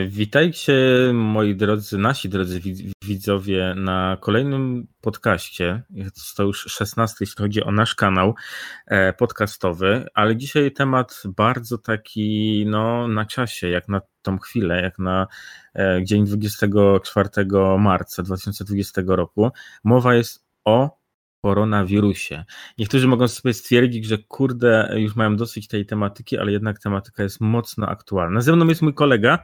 [0.00, 0.74] Witajcie
[1.12, 2.60] moi drodzy, nasi drodzy
[3.04, 5.82] widzowie na kolejnym podcaście.
[5.90, 8.34] Jest to już 16, jeśli chodzi o nasz kanał
[8.86, 14.98] e, podcastowy, ale dzisiaj temat bardzo taki no, na czasie, jak na tą chwilę, jak
[14.98, 15.26] na
[15.74, 17.28] e, dzień 24
[17.78, 19.50] marca 2020 roku.
[19.84, 21.05] Mowa jest o
[21.46, 22.44] koronawirusie.
[22.78, 27.40] Niektórzy mogą sobie stwierdzić, że kurde, już mają dosyć tej tematyki, ale jednak tematyka jest
[27.40, 28.40] mocno aktualna.
[28.40, 29.38] Ze mną jest mój kolega,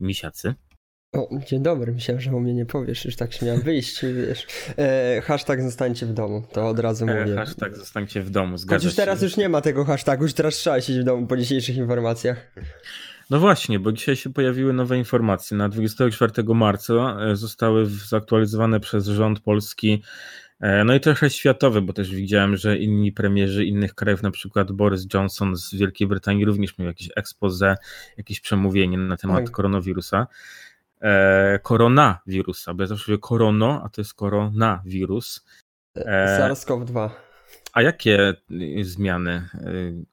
[0.00, 0.54] Misiacy.
[1.12, 4.46] O, dzień dobry, myślałem, że o mnie nie powiesz, już tak się miałem wyjść, wiesz.
[4.78, 7.32] E, hashtag zostańcie w domu, to od razu e, mówię.
[7.32, 10.34] E, hashtag zostańcie w domu, zgadza Choć już teraz już nie ma tego hashtagu, już
[10.34, 12.54] teraz trzeba siedzieć w domu po dzisiejszych informacjach.
[13.30, 15.56] No właśnie, bo dzisiaj się pojawiły nowe informacje.
[15.56, 20.02] Na 24 marca e, zostały zaktualizowane przez rząd polski
[20.84, 25.06] no i trochę światowy, bo też widziałem, że inni premierzy innych krajów, na przykład Boris
[25.14, 27.76] Johnson z Wielkiej Brytanii również miał jakieś expose,
[28.16, 29.50] jakieś przemówienie na temat tak.
[29.50, 30.26] koronawirusa.
[31.04, 35.44] E, koronawirusa, bo ja zawsze mówię korono, a to jest koronawirus.
[35.96, 37.10] E, SARS-CoV-2.
[37.72, 38.34] A jakie
[38.82, 39.70] zmiany, e,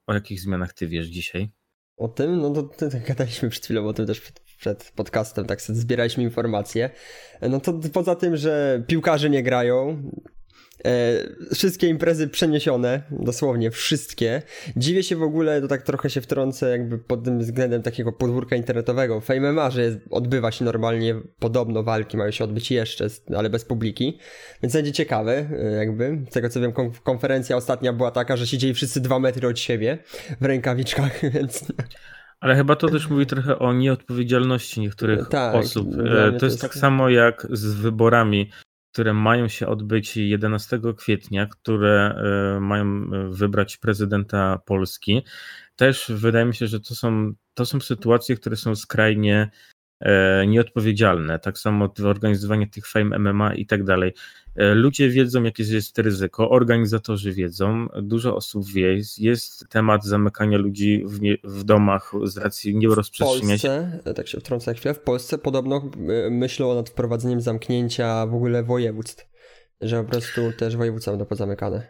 [0.08, 1.50] o jakich zmianach ty wiesz dzisiaj?
[1.98, 2.42] O tym?
[2.42, 5.80] No to, to, to gadaliśmy przed chwilą o tym też przed, przed podcastem, tak sobie
[5.80, 6.90] zbieraliśmy informacje.
[7.42, 10.04] No to poza tym, że piłkarze nie grają,
[10.86, 14.42] E, wszystkie imprezy przeniesione, dosłownie wszystkie.
[14.76, 18.56] Dziwię się w ogóle, to tak trochę się wtrącę jakby pod tym względem takiego podwórka
[18.56, 19.22] internetowego.
[19.22, 24.20] Fame MMA, że odbywa się normalnie, podobno walki mają się odbyć jeszcze, ale bez publiki,
[24.64, 26.18] więc będzie ciekawe e, jakby.
[26.30, 29.98] Z tego co wiem, konferencja ostatnia była taka, że siedzieli wszyscy dwa metry od siebie
[30.42, 31.66] w rękawiczkach, więc...
[32.40, 35.88] Ale chyba to też mówi trochę o nieodpowiedzialności niektórych tak, osób.
[35.94, 38.50] E, to jest, to jest tak samo jak z wyborami
[38.92, 42.16] które mają się odbyć 11 kwietnia, które
[42.58, 45.22] e, mają e, wybrać prezydenta Polski.
[45.76, 49.52] Też wydaje mi się, że to są, to są sytuacje, które są skrajnie
[50.02, 51.40] E, nieodpowiedzialne.
[51.40, 54.14] Tak samo organizowanie tych fame MMA i tak dalej.
[54.56, 61.04] E, ludzie wiedzą, jakie jest ryzyko, organizatorzy wiedzą, dużo osób wie, jest temat zamykania ludzi
[61.06, 63.88] w, nie, w domach z racji nierozprzestrzeniania się.
[63.90, 65.90] W Polsce, tak się wtrącę chwilę, w Polsce podobno
[66.26, 69.32] e, myślą nad wprowadzeniem zamknięcia w ogóle województw
[69.82, 71.88] że po prostu też województwa będą pozamykane.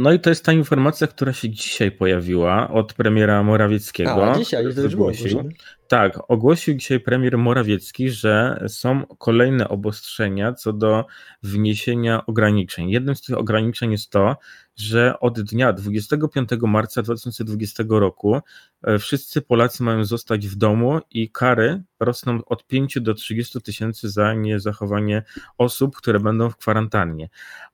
[0.00, 4.32] No i to jest ta informacja, która się dzisiaj pojawiła od premiera Morawieckiego.
[4.32, 5.50] A, dzisiaj, to już ogłosił.
[5.90, 11.06] Tak, ogłosił dzisiaj premier Morawiecki, że są kolejne obostrzenia co do
[11.42, 12.90] wniesienia ograniczeń.
[12.90, 14.36] Jednym z tych ograniczeń jest to,
[14.76, 18.40] że od dnia 25 marca 2020 roku
[18.82, 24.10] e, wszyscy Polacy mają zostać w domu i kary rosną od 5 do 30 tysięcy
[24.10, 25.22] za niezachowanie
[25.58, 27.28] osób, które będą w kwarantannie.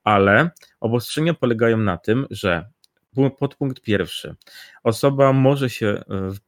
[0.05, 0.51] Ale
[0.81, 2.67] obostrzenia polegają na tym, że
[3.39, 4.35] podpunkt pierwszy.
[4.83, 6.03] Osoba może się e,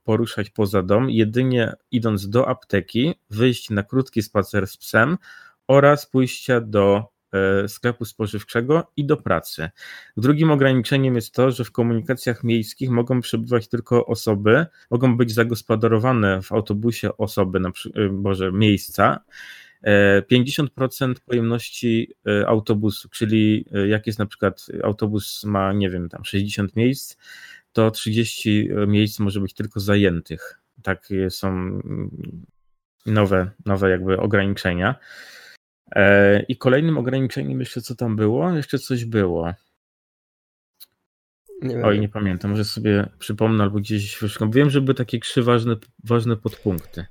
[0.04, 5.18] poruszać poza dom jedynie idąc do apteki, wyjść na krótki spacer z psem
[5.68, 9.70] oraz pójścia do e, sklepu spożywczego i do pracy.
[10.16, 16.42] Drugim ograniczeniem jest to, że w komunikacjach miejskich mogą przebywać tylko osoby, mogą być zagospodarowane
[16.42, 17.70] w autobusie osoby, na
[18.10, 19.20] Boże, miejsca,
[19.86, 26.08] 50% e, pojemności e, autobusu, czyli e, jak jest na przykład autobus ma, nie wiem,
[26.08, 27.16] tam 60 miejsc,
[27.72, 30.60] to 30 miejsc może być tylko zajętych.
[30.82, 32.10] Takie są mm,
[33.06, 34.94] nowe, nowe jakby ograniczenia.
[36.48, 38.52] I kolejnym ograniczeniem jeszcze co tam było?
[38.52, 39.54] Jeszcze coś było.
[41.62, 44.50] Nie Oj, nie pamiętam, może sobie przypomnę albo gdzieś wyszukam.
[44.50, 47.06] Wiem, że były takie trzy ważne, ważne podpunkty.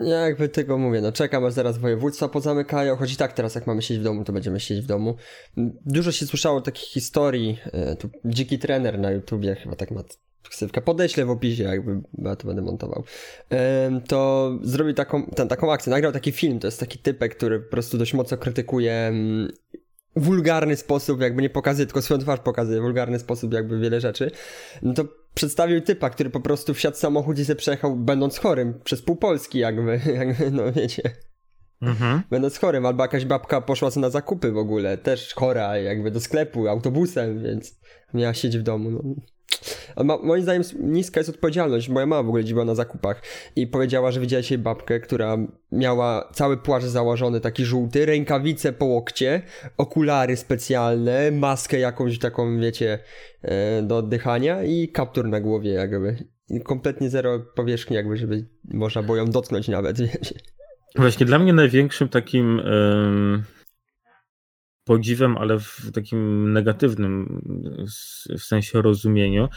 [0.00, 3.66] Ja jakby tego mówię, no czekam aż zaraz województwa pozamykają, choć i tak teraz jak
[3.66, 5.16] mamy siedzieć w domu, to będziemy siedzieć w domu.
[5.86, 10.02] Dużo się słyszało takich historii, e, tu dziki trener na YouTubie chyba tak ma
[10.48, 13.04] ksywkę, podeślę w opisie, jakby ja to będę montował,
[14.08, 17.70] to zrobił taką, ten, taką akcję, nagrał taki film, to jest taki typek, który po
[17.70, 19.52] prostu dość mocno krytykuje mm,
[20.16, 24.30] wulgarny sposób, jakby nie pokazuje, tylko swoją twarz pokazuje, wulgarny sposób jakby wiele rzeczy,
[24.82, 25.04] no to
[25.34, 29.16] przedstawił typa, który po prostu wsiadł w samochód i się przejechał będąc chorym przez pół
[29.16, 31.02] Polski jakby, jakby no wiecie.
[31.82, 32.22] Mhm.
[32.30, 36.68] Będąc chorym, albo jakaś babka poszła na zakupy w ogóle, też chora, jakby do sklepu,
[36.68, 37.80] autobusem, więc
[38.14, 38.90] miała siedzieć w domu.
[38.90, 39.02] No.
[40.04, 41.88] Ma, moim zdaniem niska jest odpowiedzialność.
[41.88, 43.22] Moja mama w ogóle dziwiła na zakupach
[43.56, 45.36] i powiedziała, że widziała dzisiaj babkę, która
[45.72, 49.42] miała cały płaszcz założony, taki żółty, rękawice po łokcie,
[49.76, 52.98] okulary specjalne, maskę jakąś taką, wiecie,
[53.42, 56.16] e, do oddychania i kaptur na głowie jakby.
[56.64, 60.34] Kompletnie zero powierzchni jakby, żeby można było ją dotknąć nawet, wiecie.
[60.96, 62.60] Właśnie dla mnie największym takim...
[64.84, 67.42] podziwem, ale w takim negatywnym
[68.38, 69.48] w sensie rozumieniu,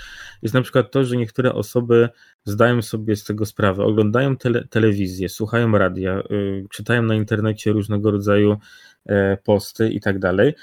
[0.41, 2.09] jest na przykład to, że niektóre osoby
[2.43, 8.11] zdają sobie z tego sprawę, oglądają tele, telewizję, słuchają radia, y, czytają na internecie różnego
[8.11, 8.57] rodzaju
[9.05, 10.53] e, posty i tak dalej,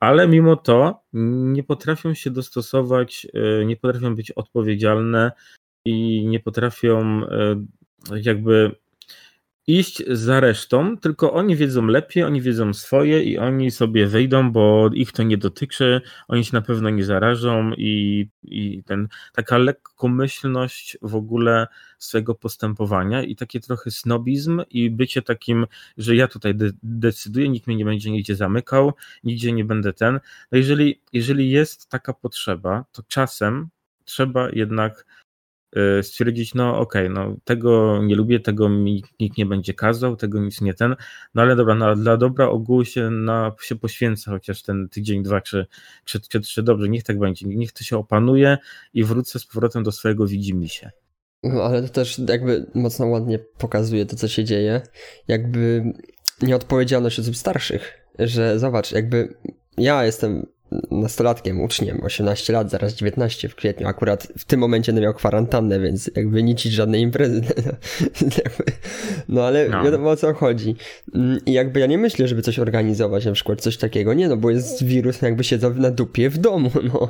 [0.00, 5.32] ale mimo to nie potrafią się dostosować, e, nie potrafią być odpowiedzialne
[5.84, 7.64] i nie potrafią e,
[8.16, 8.76] jakby
[9.78, 14.90] iść za resztą, tylko oni wiedzą lepiej, oni wiedzą swoje i oni sobie wejdą, bo
[14.94, 20.98] ich to nie dotyczy, oni się na pewno nie zarażą i, i ten, taka lekkomyślność
[21.02, 21.66] w ogóle
[21.98, 25.66] swojego postępowania i takie trochę snobizm i bycie takim,
[25.98, 28.92] że ja tutaj de decyduję, nikt mnie nie będzie nigdzie zamykał,
[29.24, 30.20] nigdzie nie będę ten.
[30.52, 33.68] No jeżeli, jeżeli jest taka potrzeba, to czasem
[34.04, 35.06] trzeba jednak
[36.02, 40.40] stwierdzić, no okej, okay, no tego nie lubię, tego mi nikt nie będzie kazał, tego
[40.40, 40.96] nic nie ten,
[41.34, 45.40] no ale dobra, no, dla dobra ogółu się, na, się poświęcę chociaż ten tydzień, dwa,
[45.40, 45.66] czy,
[46.04, 48.58] czy, czy, czy dobrze, niech tak będzie, niech to się opanuje
[48.94, 50.90] i wrócę z powrotem do swojego widzimisię.
[51.42, 54.80] No, ale to też jakby mocno ładnie pokazuje to, co się dzieje,
[55.28, 55.92] jakby
[56.42, 59.34] nieodpowiedzialność osób starszych, że zobacz, jakby
[59.78, 60.46] ja jestem
[60.90, 63.86] nastolatkiem, uczniem, 18 lat, zaraz 19 w kwietniu.
[63.88, 67.42] Akurat w tym momencie będę miał kwarantannę, więc jakby nic żadnej imprezy.
[69.28, 69.84] No ale no.
[69.84, 70.76] wiadomo o co chodzi.
[71.14, 74.14] Mm, I jakby ja nie myślę, żeby coś organizować, na przykład coś takiego.
[74.14, 77.08] Nie, no bo jest wirus, jakby siedzą na dupie w domu, no.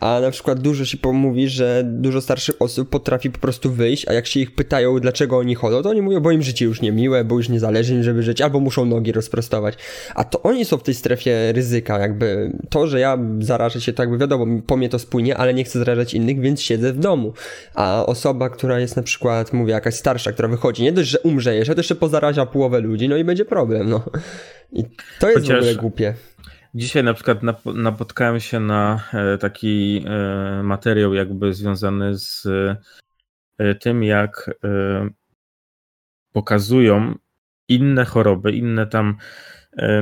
[0.00, 4.12] A na przykład dużo się pomówi, że dużo starszych osób potrafi po prostu wyjść, a
[4.12, 6.92] jak się ich pytają, dlaczego oni chodzą, to oni mówią, bo im życie już nie
[6.92, 9.74] miłe, bo już nie zależy im, żeby żyć, albo muszą nogi rozprostować.
[10.14, 13.92] A to oni są w tej strefie ryzyka, jakby to, że że ja zarażę się,
[13.92, 16.98] tak by wiadomo, po mnie to spłynie, ale nie chcę zarażać innych, więc siedzę w
[16.98, 17.32] domu.
[17.74, 21.54] A osoba, która jest na przykład, mówię, jakaś starsza, która wychodzi, nie dość, że umrze
[21.54, 24.04] jeszcze, to jeszcze pozarazia połowę ludzi, no i będzie problem, no.
[24.72, 24.84] I
[25.20, 25.56] to jest Chociaż...
[25.56, 26.14] w ogóle głupie.
[26.74, 27.38] Dzisiaj na przykład
[27.74, 32.46] napotkałem się na e, taki e, materiał jakby związany z
[33.58, 34.50] e, tym, jak
[36.32, 37.14] pokazują
[37.68, 39.16] inne choroby, inne tam,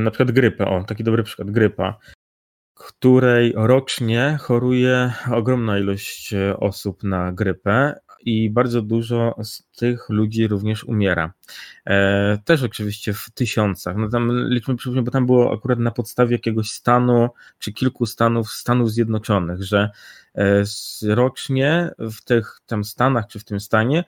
[0.01, 1.99] na przykład grypę, o, taki dobry przykład, grypa,
[2.77, 10.49] której rocznie choruje ogromna ilość e, osób na grypę i bardzo dużo z tych ludzi
[10.49, 11.33] również umiera.
[11.87, 13.97] E, też oczywiście w tysiącach.
[13.97, 17.29] No tam liczmy przypomnę, bo tam było akurat na podstawie jakiegoś stanu,
[17.59, 19.91] czy kilku stanów Stanów Zjednoczonych, że
[20.35, 20.65] e,
[21.03, 24.05] rocznie w tych tam stanach, czy w tym stanie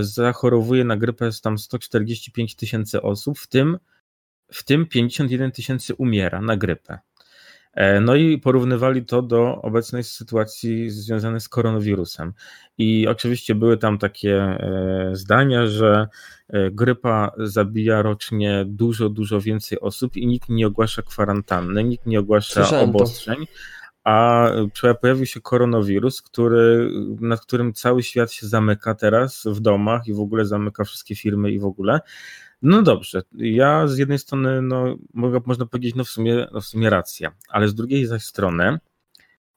[0.00, 3.78] zachorowuje na grypę tam 145 tysięcy osób, w tym,
[4.52, 6.98] w tym 51 tysięcy umiera na grypę.
[7.74, 12.32] E, no i porównywali to do obecnej sytuacji związanej z koronawirusem.
[12.78, 16.08] I oczywiście były tam takie e, zdania, że
[16.48, 22.20] e, grypa zabija rocznie dużo, dużo więcej osób i nikt nie ogłasza kwarantanny, nikt nie
[22.20, 23.46] ogłasza Słyszałem obostrzeń.
[23.46, 23.52] To.
[24.04, 24.48] A
[25.00, 26.90] pojawił się koronawirus, który,
[27.20, 31.50] nad którym cały świat się zamyka teraz w domach i w ogóle zamyka wszystkie firmy
[31.50, 32.00] i w ogóle.
[32.64, 36.64] No dobrze, ja z jednej strony, no, mogę, można powiedzieć, no w, sumie, no w
[36.64, 38.78] sumie racja, ale z drugiej zaś strony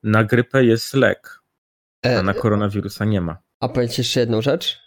[0.04, 1.39] na grypę jest lek,
[2.04, 3.38] a e, na koronawirusa nie ma.
[3.59, 4.80] A powiedz jeszcze jedną rzecz.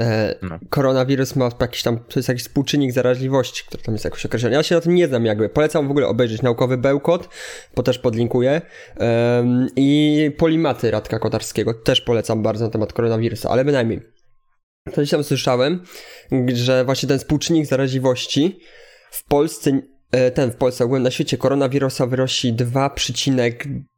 [0.00, 0.58] E, no.
[0.70, 4.54] Koronawirus ma jakiś tam, to jest jakiś współczynnik zaraźliwości, który tam jest jakoś określony.
[4.54, 5.48] Ja się na tym nie znam jakby.
[5.48, 7.28] Polecam w ogóle obejrzeć naukowy bełkot,
[7.76, 8.62] bo też podlinkuję.
[9.76, 14.15] I polimaty Radka Kotarskiego też polecam bardzo na temat koronawirusa, ale bynajmniej.
[14.86, 15.82] To gdzieś tam słyszałem,
[16.54, 18.60] że właśnie ten współczynnik zaraźliwości
[19.10, 19.80] w Polsce,
[20.12, 22.94] e, ten w Polsce, ogólnie na świecie koronawirusa wyrosi 2,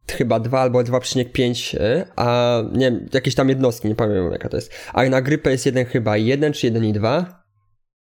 [0.07, 4.57] chyba 2 albo 2,5, e, a nie wiem, jakieś tam jednostki, nie pamiętam jaka to
[4.57, 4.71] jest.
[4.93, 7.25] A na grypę jest jeden chyba 1 czy 1,2.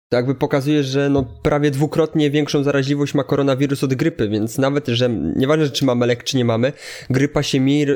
[0.10, 4.88] To jakby pokazuje, że no prawie dwukrotnie większą zaraźliwość ma koronawirus od grypy, więc nawet,
[4.88, 6.74] że nieważne czy mamy lek, czy nie mamy,
[7.10, 7.88] grypa się mniej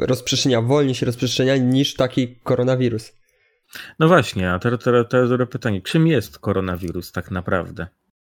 [0.00, 3.21] rozprzestrzenia, wolniej się rozprzestrzenia niż taki koronawirus.
[3.98, 7.86] No właśnie, a teraz, teraz, teraz pytanie, czym jest koronawirus tak naprawdę?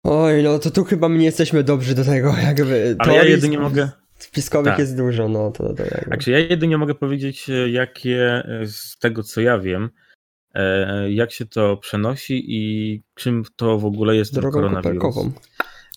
[0.03, 2.95] Oj, no to tu chyba my nie jesteśmy dobrzy do tego, jakby.
[2.99, 3.89] Ale ja jedynie mogę...
[4.19, 4.79] Spiskowych tak.
[4.79, 6.05] jest dużo, no to, to jakby.
[6.05, 9.89] Znaczy ja jedynie mogę powiedzieć, e, jakie e, z tego co ja wiem,
[10.53, 15.01] e, jak się to przenosi i czym to w ogóle jest Drogą ten koronawirus.
[15.01, 15.31] Koperkową.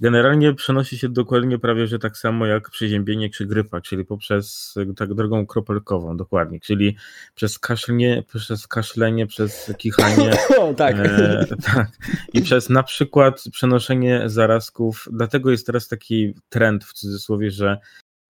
[0.00, 5.14] Generalnie przenosi się dokładnie prawie, że tak samo jak przeziębienie czy grypa, czyli poprzez tak
[5.14, 6.96] drogą kropelkową, dokładnie, czyli
[7.34, 10.30] przez kaszlenie, przez kaszlenie, przez kichanie.
[10.76, 10.96] Tak.
[10.98, 11.88] E, tak.
[12.32, 15.08] I przez na przykład przenoszenie zarazków.
[15.12, 17.78] Dlatego jest teraz taki trend w cudzysłowie, że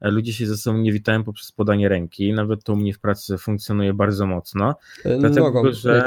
[0.01, 2.33] ludzie się ze sobą nie witają poprzez podanie ręki.
[2.33, 4.75] Nawet to u mnie w pracy funkcjonuje bardzo mocno.
[5.05, 6.05] E, dlatego, nogą, że,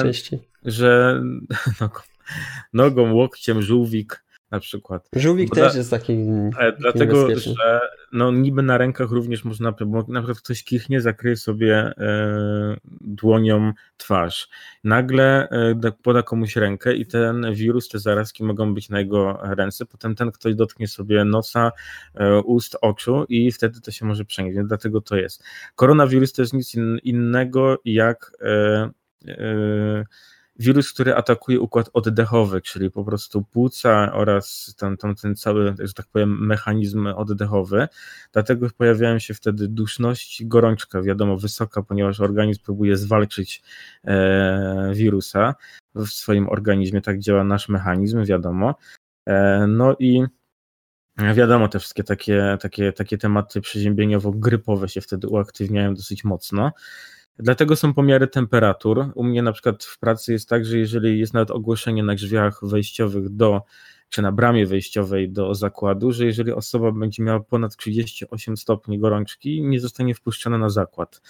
[0.66, 1.22] że
[1.82, 2.00] nogą,
[2.74, 4.24] nogą, łokciem, żółwik
[4.54, 5.10] na przykład.
[5.16, 6.18] Żółwik bo też jest taki.
[6.80, 7.80] Dlatego, że
[8.12, 13.74] no, niby na rękach również można, bo na przykład ktoś kichnie, zakryje sobie e, dłonią
[13.98, 14.50] twarz.
[14.84, 19.86] Nagle e, poda komuś rękę i ten wirus, te zarazki mogą być na jego ręce.
[19.86, 21.72] Potem ten ktoś dotknie sobie nosa,
[22.16, 24.56] e, ust, oczu i wtedy to się może przenieść.
[24.56, 25.44] Więc dlatego to jest.
[25.76, 28.32] Koronawirus to jest nic innego jak.
[30.60, 35.94] Wirus, który atakuje układ oddechowy, czyli po prostu płuca oraz ten, ten, ten cały, że
[35.94, 37.88] tak powiem, mechanizm oddechowy.
[38.32, 43.64] Dlatego pojawiają się wtedy duszność, gorączka, wiadomo, wysoka, ponieważ organizm próbuje zwalczyć
[44.04, 45.56] e, wirusa
[45.96, 47.02] w swoim organizmie.
[47.02, 48.76] Tak działa nasz mechanizm, wiadomo.
[49.28, 50.24] E, no i
[51.36, 56.72] Wiadomo, te wszystkie takie, takie, takie tematy przeziębieniowo-grypowe się wtedy uaktywniają dosyć mocno.
[57.40, 59.06] Dlatego są pomiary temperatur.
[59.16, 62.60] U mnie na przykład w pracy jest tak, że jeżeli jest nawet ogłoszenie na drzwiach
[62.64, 63.62] wejściowych do,
[64.10, 69.62] czy na bramie wejściowej do zakładu, że jeżeli osoba będzie miała ponad 38 stopni gorączki,
[69.62, 71.22] nie zostanie wpuszczona na zakład.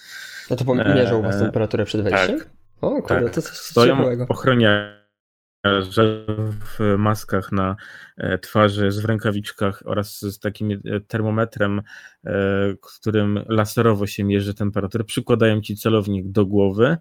[0.50, 2.38] No to pomierzą was e, temperaturę przed wejściem?
[2.38, 2.50] Tak.
[2.80, 3.34] O kurde, tak.
[3.34, 5.03] to coś Stoją ochroniacze że
[5.64, 7.76] w maskach na
[8.16, 11.82] e, twarzy, w rękawiczkach oraz z takim e, termometrem,
[12.24, 12.32] e,
[12.80, 16.96] którym laserowo się mierzy temperaturę, przykładają ci celownik do głowy,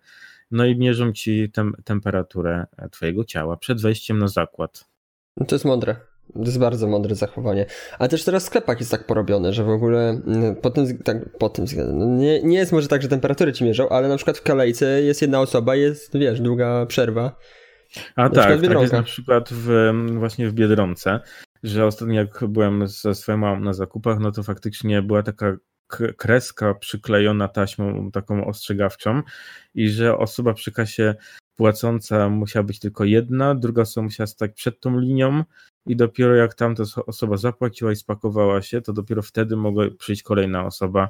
[0.52, 4.86] no i mierzą ci tem temperaturę twojego ciała przed wejściem na zakład.
[5.38, 5.96] No to jest mądre.
[6.34, 7.66] To jest bardzo mądre zachowanie.
[8.00, 11.38] Ale też teraz w sklepach jest tak porobione, że w ogóle mm, po tym, tak,
[11.38, 14.38] po tym no nie, nie jest może tak, że temperatury ci mierzą, ale na przykład
[14.38, 17.36] w kolejce jest jedna osoba, jest, wiesz, długa przerwa
[18.16, 21.20] a tak, tak jest na przykład w, właśnie w Biedronce,
[21.64, 25.58] że ostatnio jak byłem ze swoją mamą na zakupach, no to faktycznie była taka
[26.18, 29.22] kreska przyklejona taśmą taką ostrzegawczą
[29.76, 31.16] i że osoba przy kasie
[31.56, 35.44] płacąca musiała być tylko jedna, druga osoba musiała stać przed tą linią
[35.86, 40.66] i dopiero jak tamta osoba zapłaciła i spakowała się, to dopiero wtedy mogła przyjść kolejna
[40.66, 41.10] osoba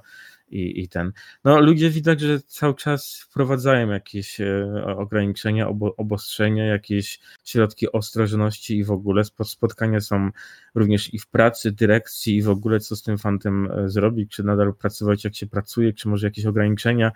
[0.53, 1.12] i, i ten.
[1.43, 8.77] No, ludzie widać, że cały czas wprowadzają jakieś e, ograniczenia, obo, obostrzenia, jakieś środki ostrożności
[8.77, 10.29] i w ogóle spotkania są
[10.75, 14.43] również i w pracy, dyrekcji i w ogóle co z tym fantem e, zrobić, czy
[14.43, 17.12] nadal pracować jak się pracuje, czy może jakieś ograniczenia.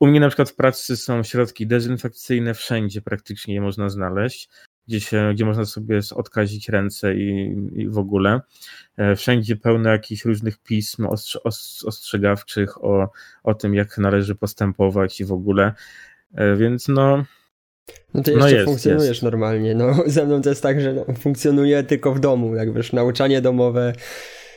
[0.00, 4.48] U mnie na przykład w pracy są środki dezynfekcyjne, wszędzie praktycznie je można znaleźć
[4.88, 8.40] gdzie, się, gdzie można sobie odkazić ręce i, i w ogóle.
[8.96, 11.06] E, wszędzie pełno jakichś różnych pism
[11.86, 13.10] ostrzegawczych o,
[13.42, 15.72] o tym, jak należy postępować i w ogóle.
[16.34, 17.24] E, więc no.
[18.14, 19.22] No to no jeszcze no jest, funkcjonujesz jest.
[19.22, 19.74] normalnie.
[19.74, 23.40] No, ze mną to jest tak, że no, funkcjonuje tylko w domu, jak wiesz, nauczanie
[23.40, 23.92] domowe,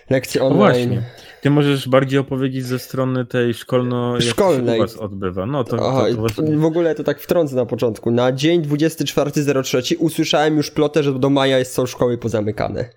[0.09, 0.59] lekcje online.
[0.59, 1.03] No właśnie.
[1.41, 4.79] Ty możesz bardziej opowiedzieć ze strony tej szkolno szkolnej.
[4.79, 5.45] Jak się odbywa.
[5.45, 8.11] No to, Aha, to, to, W ogóle to tak wtrącę na początku.
[8.11, 12.89] Na dzień 24.03 usłyszałem już plotę, że do maja są szkoły pozamykane.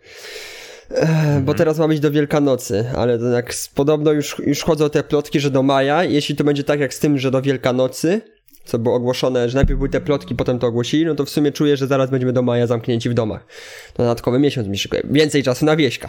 [0.91, 1.45] Mhm.
[1.45, 5.41] Bo teraz ma być do Wielkanocy, ale to jak podobno już, już chodzą te plotki,
[5.41, 6.05] że do maja.
[6.05, 8.21] Jeśli to będzie tak jak z tym, że do Wielkanocy,
[8.65, 11.53] co było ogłoszone, że najpierw były te plotki, potem to ogłosili, no to w sumie
[11.53, 13.47] czuję, że zaraz będziemy do maja zamknięci w domach.
[13.95, 15.03] To dodatkowy miesiąc mi szykuje.
[15.05, 16.09] Więcej czasu na wieśka.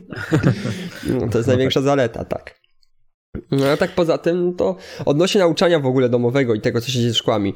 [1.20, 2.60] no, to jest największa zaleta, tak.
[3.50, 6.98] No a tak poza tym, to odnośnie nauczania w ogóle domowego i tego, co się
[6.98, 7.54] dzieje z szkłami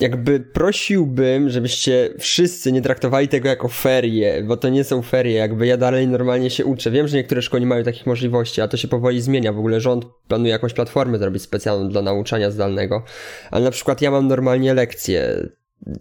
[0.00, 5.66] jakby prosiłbym, żebyście wszyscy nie traktowali tego jako ferie, bo to nie są ferie, jakby
[5.66, 6.90] ja dalej normalnie się uczę.
[6.90, 9.52] Wiem, że niektóre szkoły nie mają takich możliwości, a to się powoli zmienia.
[9.52, 13.04] W ogóle rząd planuje jakąś platformę zrobić specjalną dla nauczania zdalnego,
[13.50, 15.48] ale na przykład ja mam normalnie lekcje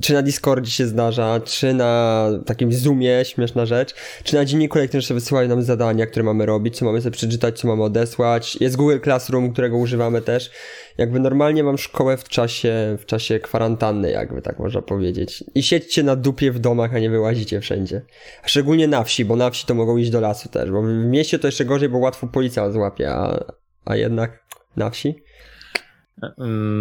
[0.01, 5.19] czy na Discordzie się zdarza, czy na takim Zoomie, śmieszna rzecz, czy na dzienniku elektronicznym
[5.19, 8.55] wysyłają nam zadania, które mamy robić, co mamy sobie przeczytać, co mamy odesłać.
[8.55, 10.51] Jest Google Classroom, którego używamy też.
[10.97, 15.43] Jakby normalnie mam szkołę w czasie, w czasie kwarantanny, jakby tak można powiedzieć.
[15.55, 18.01] I siedźcie na dupie w domach, a nie wyłazicie wszędzie.
[18.45, 21.39] Szczególnie na wsi, bo na wsi to mogą iść do lasu też, bo w mieście
[21.39, 23.45] to jeszcze gorzej, bo łatwo policja złapie, a,
[23.85, 24.43] a jednak
[24.77, 25.23] na wsi.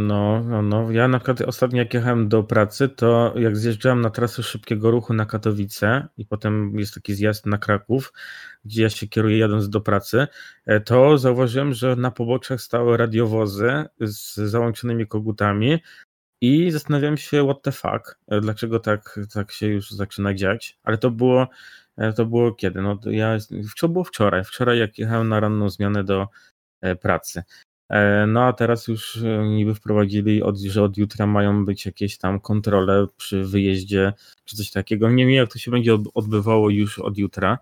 [0.06, 4.10] No, no, no, ja na przykład ostatnio jak jechałem do pracy, to jak zjeżdżałem na
[4.10, 8.12] trasę szybkiego ruchu na Katowice i potem jest taki zjazd na Kraków,
[8.64, 10.26] gdzie ja się kieruję jadąc do pracy,
[10.66, 15.78] e, to zauważyłem, że na poboczach stały radiowozy z załączonymi kogutami
[16.40, 20.98] i zastanawiałem się what the fuck, e, dlaczego tak, tak się już zaczyna dziać, ale
[20.98, 21.48] to było
[21.96, 22.82] e, to było kiedy?
[22.82, 23.38] No ja,
[23.80, 26.28] to było wczoraj, wczoraj jak jechałem na ranną zmianę do
[27.00, 27.42] pracy.
[28.26, 33.06] No a teraz już niby wprowadzili, od, że od jutra mają być jakieś tam kontrole
[33.16, 34.12] przy wyjeździe,
[34.44, 35.10] czy coś takiego.
[35.10, 37.58] Nie wiem, jak to się będzie odbywało już od jutra.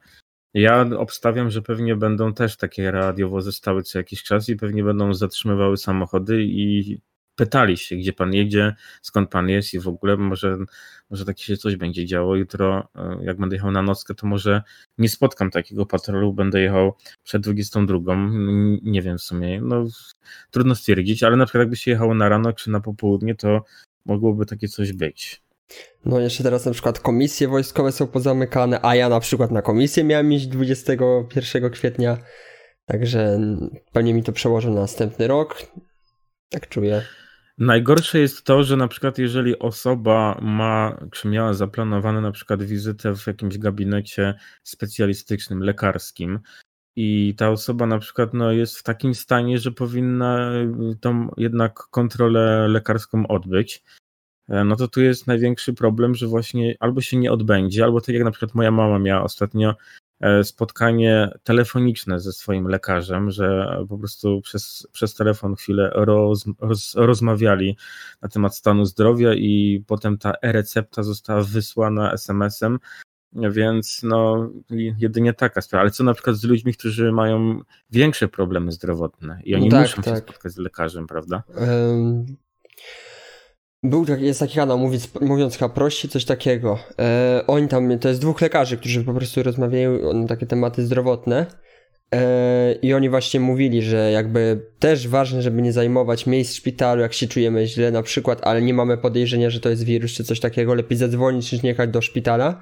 [0.55, 5.15] Ja obstawiam, że pewnie będą też takie radiowozy stały co jakiś czas i pewnie będą
[5.15, 6.99] zatrzymywały samochody i
[7.41, 10.59] pytali się, gdzie pan jedzie, skąd pan jest i w ogóle może,
[11.11, 12.37] może takie się coś będzie działo.
[12.37, 14.63] Jutro, e, jak będę jechał na nockę, to może
[14.99, 18.17] nie spotkam takiego patrolu, będę jechał przed 22.
[18.83, 19.87] Nie wiem w sumie, no
[20.51, 23.65] trudno stwierdzić, ale na przykład jakby się jechało na rano czy na popołudnie, to
[24.07, 25.43] mogłoby takie coś być.
[26.05, 30.05] No jeszcze teraz na przykład komisje wojskowe są pozamykane, a ja na przykład na komisję
[30.05, 32.19] miałem iść 21 kwietnia,
[32.87, 33.41] także
[33.93, 35.63] pewnie mi to przełoży na następny rok.
[36.51, 37.03] Tak czuję.
[37.59, 43.17] Najgorsze jest to, że na przykład jeżeli osoba ma, czy miała zaplanowane na przykład wizytę
[43.17, 46.41] w jakimś gabinecie specjalistycznym, lekarskim
[46.97, 50.53] i ta osoba na przykład no, jest w takim stanie, że powinna
[51.01, 53.85] tą jednak kontrolę lekarską odbyć,
[54.51, 58.25] no to tu jest największy problem, że właśnie albo się nie odbędzie, albo tak jak
[58.25, 59.75] na przykład moja mama miała ostatnio
[60.21, 66.95] E, spotkanie telefoniczne ze swoim lekarzem, że po prostu przez, przez telefon chwilę roz, roz,
[66.95, 67.77] rozmawiali
[68.23, 72.79] na temat stanu zdrowia i potem ta e-recepta została wysłana SMS-em,
[73.33, 74.51] więc no
[74.99, 75.81] jedynie taka sprawa.
[75.81, 79.81] Ale co na przykład z ludźmi, którzy mają większe problemy zdrowotne i oni no tak,
[79.81, 80.15] muszą tak.
[80.15, 81.43] się spotkać z lekarzem, prawda?
[81.57, 82.27] Um,
[83.83, 86.79] był taki, jest taki kanał, mówiąc, mówiąc chyba coś takiego.
[86.99, 91.47] E, oni tam, to jest dwóch lekarzy, którzy po prostu rozmawiają na takie tematy zdrowotne.
[92.15, 97.01] E, I oni właśnie mówili, że jakby też ważne, żeby nie zajmować miejsc w szpitalu,
[97.01, 100.25] jak się czujemy źle na przykład, ale nie mamy podejrzenia, że to jest wirus czy
[100.25, 102.61] coś takiego, lepiej zadzwonić niż nie jechać do szpitala,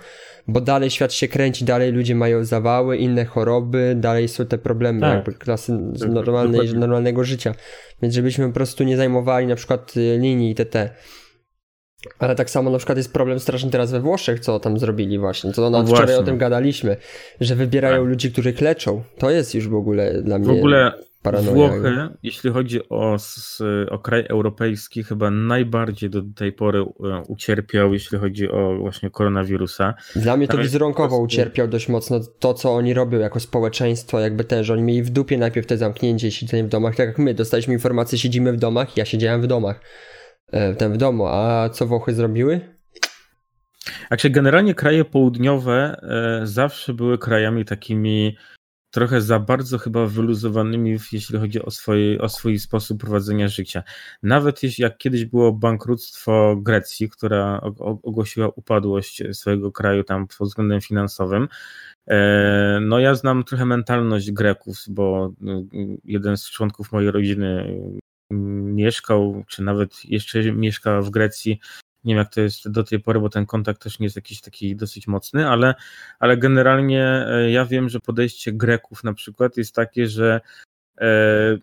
[0.48, 5.00] bo dalej świat się kręci, dalej ludzie mają zawały, inne choroby, dalej są te problemy
[5.00, 5.14] tak.
[5.14, 5.78] jakby klasy
[6.08, 7.54] normalnej, normalnego życia.
[8.02, 10.90] Więc żebyśmy po prostu nie zajmowali na przykład y, linii TT.
[12.18, 15.52] Ale tak samo na przykład jest problem straszny teraz we Włoszech, co tam zrobili właśnie.
[15.52, 16.96] Co no wczoraj o tym gadaliśmy,
[17.40, 18.08] że wybierają tak.
[18.08, 19.02] ludzi, których leczą.
[19.18, 20.48] To jest już w ogóle dla mnie.
[20.48, 20.92] W ogóle
[21.24, 23.16] Włochy, jeśli chodzi o,
[23.90, 26.84] o kraj europejski, chyba najbardziej do tej pory e,
[27.28, 29.94] ucierpiał, jeśli chodzi o właśnie koronawirusa.
[30.16, 31.22] Dla mnie to wizerunkowo prostu...
[31.22, 35.10] ucierpiał dość mocno to, co oni robią jako społeczeństwo, jakby też, że oni mieli w
[35.10, 38.96] dupie najpierw te zamknięcie, siedzenie w domach, tak jak my, dostaliśmy informację, siedzimy w domach,
[38.96, 39.80] ja siedziałem w domach.
[40.52, 41.26] E, ten w domu.
[41.26, 42.60] A co Włochy zrobiły?
[44.08, 46.00] Znaczy, generalnie kraje południowe
[46.42, 48.36] e, zawsze były krajami takimi
[48.98, 51.68] trochę za bardzo chyba wyluzowanymi, jeśli chodzi o,
[52.20, 53.82] o swój sposób prowadzenia życia.
[54.22, 57.60] Nawet jeśli, jak kiedyś było bankructwo Grecji, która
[58.02, 61.48] ogłosiła upadłość swojego kraju tam pod względem finansowym,
[62.08, 65.32] e, no ja znam trochę mentalność Greków, bo
[66.04, 67.80] jeden z członków mojej rodziny
[68.30, 71.60] mieszkał, czy nawet jeszcze mieszka w Grecji.
[72.08, 74.40] Nie wiem, jak to jest do tej pory, bo ten kontakt też nie jest jakiś
[74.40, 75.74] taki dosyć mocny, ale,
[76.18, 80.40] ale generalnie e, ja wiem, że podejście Greków na przykład jest takie, że
[81.00, 81.58] e,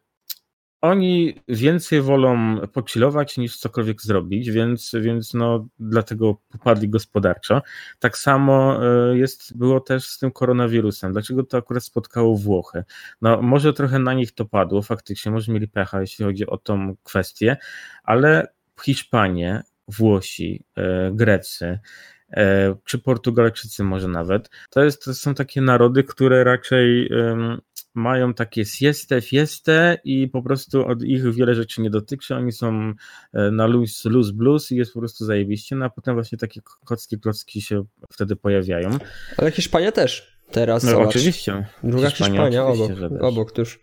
[0.81, 7.61] oni więcej wolą pochillować niż cokolwiek zrobić, więc, więc no, dlatego popadli gospodarczo.
[7.99, 11.13] Tak samo e, jest, było też z tym koronawirusem.
[11.13, 12.83] Dlaczego to akurat spotkało Włochy?
[13.21, 16.95] No, może trochę na nich to padło, faktycznie, może mieli pecha, jeśli chodzi o tą
[17.03, 17.57] kwestię,
[18.03, 18.47] ale
[18.81, 21.79] Hiszpanie, Włosi, e, Grecy,
[22.31, 27.09] e, czy Portugalczycy może nawet, to, jest, to są takie narody, które raczej
[27.95, 32.93] mają takie sieste, fieste i po prostu od ich wiele rzeczy nie dotyczy, oni są
[33.33, 36.61] e, na luz, luz blues i jest po prostu zajebiście, no a potem właśnie takie
[36.85, 38.97] kocki, klocki się wtedy pojawiają.
[39.37, 41.07] Ale Hiszpania też teraz, No zobacz.
[41.07, 41.65] oczywiście.
[41.83, 43.79] Druga Hiszpania, Hiszpania obok, obok tuż.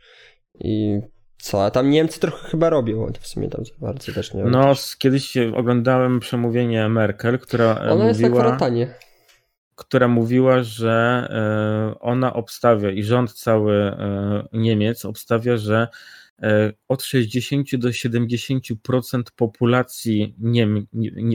[0.61, 1.01] I
[1.43, 5.37] co, a tam Niemcy trochę chyba robią, w sumie tam bardzo też nie No, kiedyś
[5.37, 8.09] oglądałem przemówienie Merkel, która Ona mówiła...
[8.09, 8.95] jest na kwarantannie
[9.75, 10.91] która mówiła, że
[11.31, 15.89] e, ona obstawia i rząd cały e, Niemiec obstawia, że
[16.43, 20.87] e, od 60 do 70% populacji Niem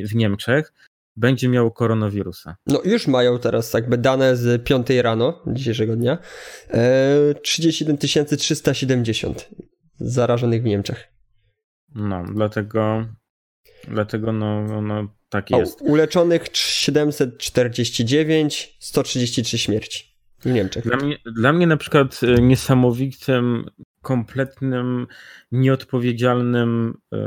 [0.04, 0.74] w Niemczech
[1.15, 2.56] będzie miało koronawirusa.
[2.67, 6.17] No już mają teraz jakby dane z 5 rano dzisiejszego dnia.
[7.41, 7.98] 31
[8.38, 9.50] 370
[9.99, 11.07] zarażonych w Niemczech.
[11.95, 13.05] No, dlatego
[13.88, 15.81] dlatego no, no tak jest.
[15.81, 20.83] O, uleczonych 749, 133 śmierci w Niemczech.
[20.83, 23.65] Dla mnie, dla mnie na przykład e, niesamowitym,
[24.08, 25.08] kompletnym,
[25.52, 27.17] nieodpowiedzialnym e,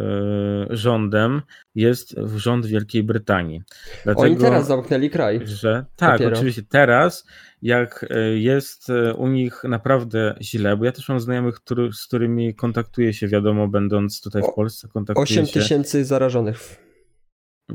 [0.71, 1.43] rządem
[1.75, 3.63] jest rząd Wielkiej Brytanii.
[4.05, 5.41] Dlatego, Oni teraz zamknęli kraj.
[5.45, 6.37] Że, tak, dopiero.
[6.37, 7.27] oczywiście teraz,
[7.63, 12.55] jak e, jest u nich naprawdę źle, bo ja też mam znajomych, który, z którymi
[12.55, 14.89] kontaktuję się, wiadomo, będąc tutaj w Polsce.
[15.15, 16.91] 8 tysięcy zarażonych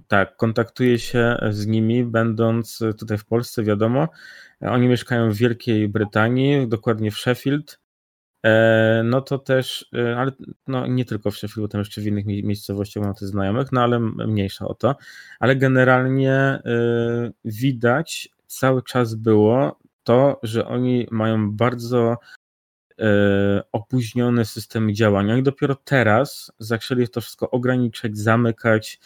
[0.08, 4.08] tak, kontaktuję się z nimi, będąc tutaj w Polsce, wiadomo.
[4.62, 7.85] Oni mieszkają w Wielkiej Brytanii, dokładnie w Sheffield.
[8.45, 10.31] E, no to też, e, ale
[10.67, 13.99] no nie tylko w Sheffieldu, tam jeszcze w innych miejscowościach mam tych znajomych, no ale
[13.99, 14.95] mniejsza o to,
[15.39, 16.62] ale generalnie
[17.45, 22.17] widać cały czas było to, że oni mają bardzo
[23.71, 28.99] opóźniony system działania i dopiero teraz zaczęli to wszystko ograniczać, zamykać,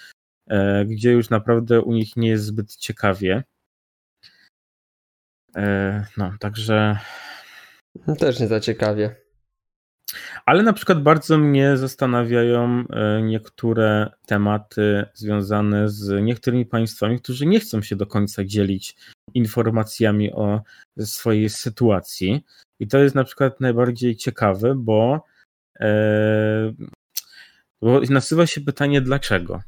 [0.85, 3.43] gdzie już naprawdę u nich nie jest zbyt ciekawie.
[5.55, 6.99] E, no, także.
[8.19, 9.15] Też nie za ciekawie.
[10.45, 17.59] Ale na przykład bardzo mnie zastanawiają e, niektóre tematy związane z niektórymi państwami, którzy nie
[17.59, 18.95] chcą się do końca dzielić
[19.33, 20.61] informacjami o
[20.99, 22.45] swojej sytuacji.
[22.79, 25.25] I to jest na przykład najbardziej ciekawe, bo,
[25.79, 26.73] e,
[27.81, 29.61] bo nasuwa się pytanie, dlaczego?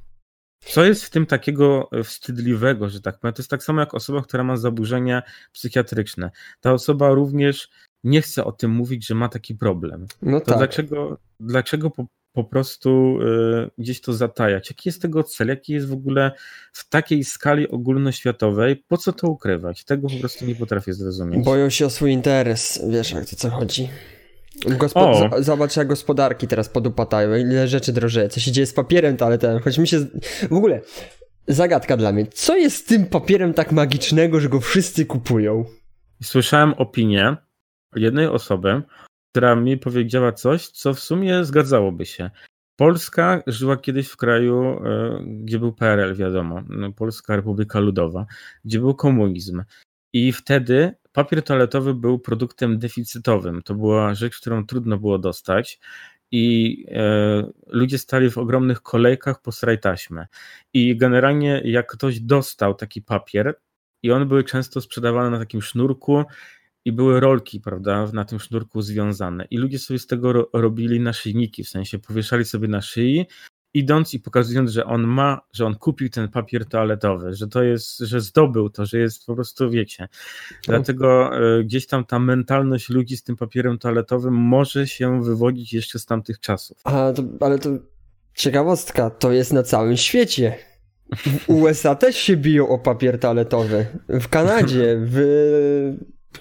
[0.66, 3.34] Co jest w tym takiego wstydliwego, że tak powiem?
[3.34, 6.32] To jest tak samo jak osoba, która ma zaburzenia psychiatryczne.
[6.60, 7.70] Ta osoba również
[8.04, 10.06] nie chce o tym mówić, że ma taki problem.
[10.22, 10.58] No to tak.
[10.58, 14.70] dlaczego, dlaczego po, po prostu y, gdzieś to zatajać?
[14.70, 15.48] Jaki jest tego cel?
[15.48, 16.32] Jaki jest w ogóle
[16.74, 18.76] w takiej skali ogólnoświatowej?
[18.88, 19.84] Po co to ukrywać?
[19.84, 21.46] Tego po prostu nie potrafię zrozumieć.
[21.46, 23.90] Boją się o swój interes, wiesz jak to co chodzi.
[24.66, 29.60] Gospod zobacz, jak gospodarki teraz podupatają, ile rzeczy drożeje, co się dzieje z papierem toaletowym,
[29.60, 30.06] choć mi się...
[30.52, 30.82] W ogóle,
[31.48, 35.66] zagadka dla mnie, co jest z tym papierem tak magicznego, że go wszyscy kupują?
[36.24, 37.38] Słyszałem opinię
[37.96, 38.82] jednej osoby,
[39.32, 42.30] która mi powiedziała coś, co w sumie zgadzałoby się.
[42.76, 46.64] Polska żyła kiedyś w kraju, e, gdzie był PRL, wiadomo,
[46.96, 48.26] Polska Republika Ludowa,
[48.66, 49.64] gdzie był komunizm.
[50.14, 53.62] I wtedy papier toaletowy był produktem deficytowym.
[53.62, 55.80] To była rzecz, którą trudno było dostać
[56.32, 59.52] i e, ludzie stali w ogromnych kolejkach po
[59.82, 60.28] taśmy.
[60.74, 63.60] I generalnie jak ktoś dostał taki papier
[64.04, 66.24] i one były często sprzedawane na takim sznurku
[66.86, 69.46] i były rolki, prawda, na tym sznurku związane.
[69.50, 73.26] I ludzie sobie z tego ro robili naszyjniki, w sensie powieszali sobie na szyi
[73.74, 78.00] idąc i pokazując, że on ma, że on kupił ten papier toaletowy, że to jest,
[78.00, 80.08] że zdobył to, że jest po prostu, wiecie.
[80.68, 86.00] Dlatego e, gdzieś tam ta mentalność ludzi z tym papierem toaletowym może się wywodzić jeszcze
[86.00, 86.78] z tamtych czasów.
[86.84, 87.70] A, to, ale to
[88.34, 90.56] ciekawostka, to jest na całym świecie.
[91.16, 93.86] W USA też się biją o papier toaletowy.
[94.10, 95.18] W Kanadzie, w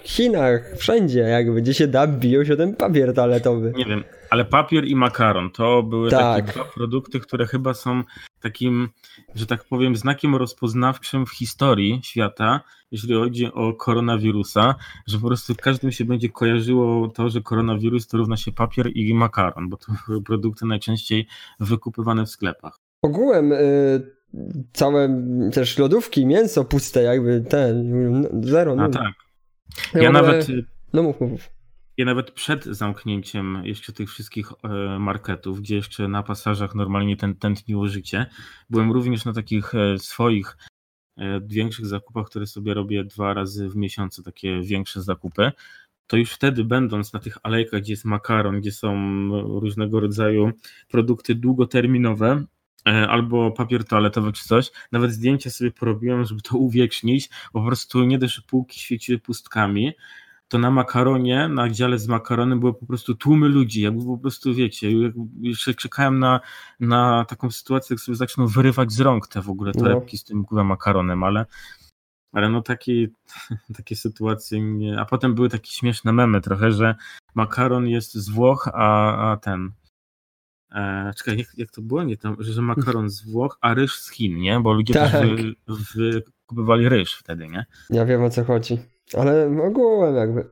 [0.03, 3.73] Chinach, wszędzie jakby, gdzie się da, biją się ten papier toaletowy.
[3.77, 6.45] Nie wiem, ale papier i makaron to były tak.
[6.45, 8.03] takie dwa produkty, które chyba są
[8.41, 8.89] takim,
[9.35, 14.75] że tak powiem, znakiem rozpoznawczym w historii świata, jeśli chodzi o koronawirusa,
[15.07, 19.13] że po prostu każdym się będzie kojarzyło to, że koronawirus to równa się papier i
[19.13, 21.27] makaron, bo to były produkty najczęściej
[21.59, 22.79] wykupywane w sklepach.
[23.01, 23.57] Ogółem y,
[24.73, 25.23] całe
[25.53, 28.75] też lodówki, mięso puste, jakby ten, zero.
[28.75, 28.83] No.
[28.83, 29.30] A tak.
[29.93, 30.47] Ja, ja nawet.
[30.93, 31.49] No mów, mów.
[31.97, 37.35] Ja nawet przed zamknięciem jeszcze tych wszystkich e, marketów, gdzie jeszcze na pasażach normalnie ten,
[37.35, 38.25] tętniło życie,
[38.69, 40.57] byłem również na takich e, swoich
[41.17, 45.51] e, większych zakupach, które sobie robię dwa razy w miesiącu, takie większe zakupy.
[46.07, 48.95] To już wtedy, będąc na tych alejkach, gdzie jest makaron, gdzie są
[49.59, 50.51] różnego rodzaju
[50.87, 52.43] produkty długoterminowe,
[52.85, 54.71] albo papier toaletowy czy coś.
[54.91, 57.29] Nawet zdjęcia sobie porobiłem, żeby to uwiecznić.
[57.53, 59.93] Po prostu nie dość, że półki świeciły pustkami,
[60.47, 64.53] to na makaronie, na dziale z makaronem były po prostu tłumy ludzi, jakby po prostu
[64.53, 64.91] wiecie,
[65.41, 66.39] jeszcze czekałem na,
[66.79, 70.19] na taką sytuację, jak sobie zaczną wyrywać z rąk te w ogóle torebki no.
[70.19, 71.45] z tym kurwa makaronem, ale
[72.31, 73.07] ale no takie,
[73.77, 74.61] takie sytuacje.
[74.99, 76.95] A potem były takie śmieszne memy trochę, że
[77.35, 79.71] makaron jest z Włoch, a, a ten...
[80.71, 82.03] E, czekaj, jak, jak to było?
[82.03, 84.59] Nie, tam, że makaron z Włoch, a ryż z Chin, nie?
[84.59, 85.11] Bo ludzie tak.
[85.11, 85.53] też wy,
[85.95, 87.65] wykupywali ryż wtedy, nie?
[87.89, 88.79] Ja wiem o co chodzi.
[89.17, 90.49] Ale ogółem jakby.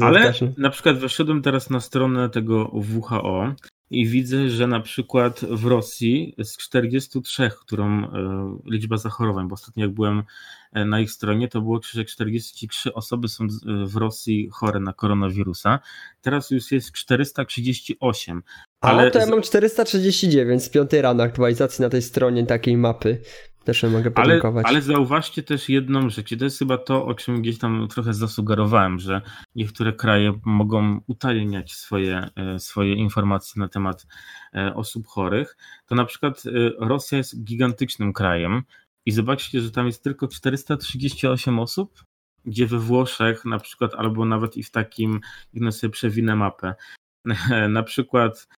[0.00, 3.54] Ale na przykład weszedłem teraz na stronę tego WHO
[3.90, 8.10] i widzę, że na przykład w Rosji z 43, którą e,
[8.66, 10.22] liczba zachorowań, bo ostatnio jak byłem
[10.72, 13.46] e, na ich stronie, to było, że 43 osoby są
[13.86, 15.78] w Rosji chore na koronawirusa.
[16.20, 18.42] Teraz już jest 438.
[18.80, 23.22] Ale A to ja mam 439 z piątej rano aktualizacji na tej stronie takiej mapy.
[23.64, 24.66] Też mogę podlinkować.
[24.66, 27.88] Ale, ale zauważcie też jedną rzecz, i to jest chyba to, o czym gdzieś tam
[27.88, 29.22] trochę zasugerowałem, że
[29.54, 34.06] niektóre kraje mogą utajniać swoje, e, swoje informacje na temat
[34.54, 35.56] e, osób chorych.
[35.86, 38.62] To na przykład e, Rosja jest gigantycznym krajem
[39.06, 42.04] i zobaczcie, że tam jest tylko 438 osób,
[42.44, 45.20] gdzie we Włoszech na przykład, albo nawet i w takim,
[45.54, 46.74] jak sobie przewinę mapę,
[47.68, 48.48] na przykład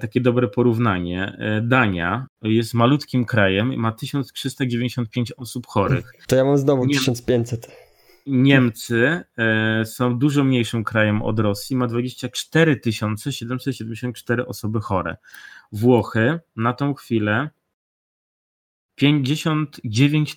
[0.00, 1.36] takie dobre porównanie.
[1.38, 6.12] E, Dania jest malutkim krajem, ma 1395 osób chorych.
[6.26, 7.88] To ja mam znowu Nie, 1500.
[8.26, 12.80] Niemcy e, są dużo mniejszym krajem od Rosji, ma 24
[13.30, 15.16] 774 osoby chore.
[15.72, 17.50] Włochy na tą chwilę
[18.94, 20.36] 59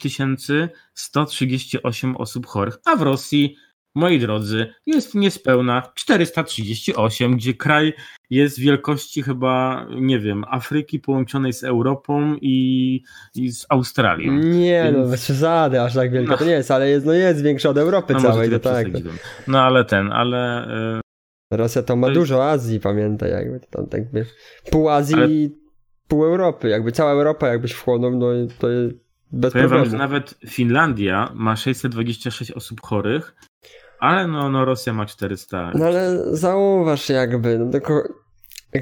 [0.94, 3.56] 138 osób chorych, a w Rosji,
[3.96, 7.94] moi drodzy, jest niespełna 438, gdzie kraj
[8.30, 13.04] jest wielkości chyba, nie wiem, Afryki połączonej z Europą i,
[13.36, 14.34] i z Australią.
[14.34, 15.06] Nie, no, Więc...
[15.06, 16.38] no bez przesady, aż tak wielka no.
[16.38, 18.88] to nie jest, ale jest, no jest większa od Europy no, całej, to tak.
[19.48, 20.68] No ale ten, ale...
[20.96, 21.58] Yy...
[21.58, 24.26] Rosja to ma to dużo Azji, pamiętaj, jakby to tam tak by
[24.72, 25.28] pół Azji ale
[26.08, 26.70] pół Europy.
[26.70, 28.28] Jakby cała Europa jakbyś wchłonął, no
[28.60, 28.96] to jest
[29.32, 29.84] bez Powiem problemu.
[29.84, 33.36] Wam, że nawet Finlandia ma 626 osób chorych,
[34.02, 35.72] ale no, no Rosja ma 400.
[35.76, 38.04] No ale zauważ jakby, no tylko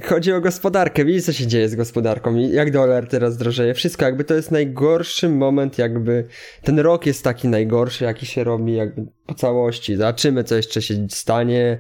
[0.10, 4.24] chodzi o gospodarkę, widzisz co się dzieje z gospodarką jak dolar teraz drożeje, wszystko jakby
[4.24, 6.28] to jest najgorszy moment jakby,
[6.64, 11.08] ten rok jest taki najgorszy jaki się robi jakby po całości, zobaczymy co jeszcze się
[11.10, 11.80] stanie,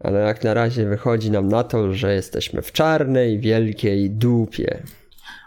[0.00, 4.82] ale jak na razie wychodzi nam na to, że jesteśmy w czarnej, wielkiej dupie.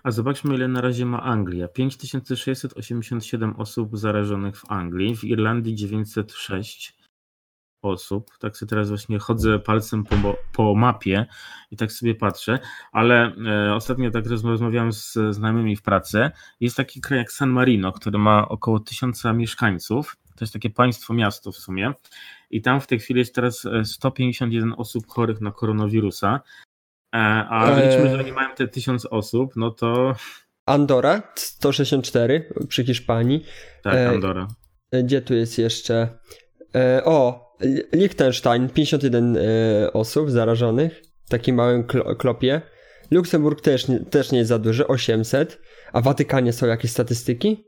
[0.03, 1.67] A zobaczmy, ile na razie ma Anglia.
[1.67, 6.94] 5687 osób zarażonych w Anglii, w Irlandii 906
[7.85, 8.37] osób.
[8.39, 11.25] Tak sobie teraz właśnie chodzę palcem po, po mapie
[11.71, 12.59] i tak sobie patrzę,
[12.91, 13.35] ale
[13.67, 16.31] e, ostatnio tak rozmawiałem z znajomymi w pracy.
[16.59, 20.15] Jest taki kraj jak San Marino, który ma około tysiąca mieszkańców.
[20.35, 21.93] To jest takie państwo, miasto w sumie
[22.49, 26.39] i tam w tej chwili jest teraz 151 e, osób chorych na koronawirusa,
[27.15, 27.17] e,
[27.49, 27.89] a eee...
[27.89, 30.15] liczmy, że oni mają te 1000 osób, no to...
[30.65, 33.45] Andora 164 przy Hiszpanii.
[33.83, 34.47] Tak, e, Andora.
[35.03, 36.19] Gdzie tu jest jeszcze?
[37.05, 37.44] O,
[37.93, 39.37] Liechtenstein 51
[39.93, 41.83] osób zarażonych w takim małym
[42.17, 42.61] klopie.
[43.11, 45.61] Luksemburg też, też nie jest za duży, 800.
[45.93, 47.65] A w Watykanie są jakieś statystyki?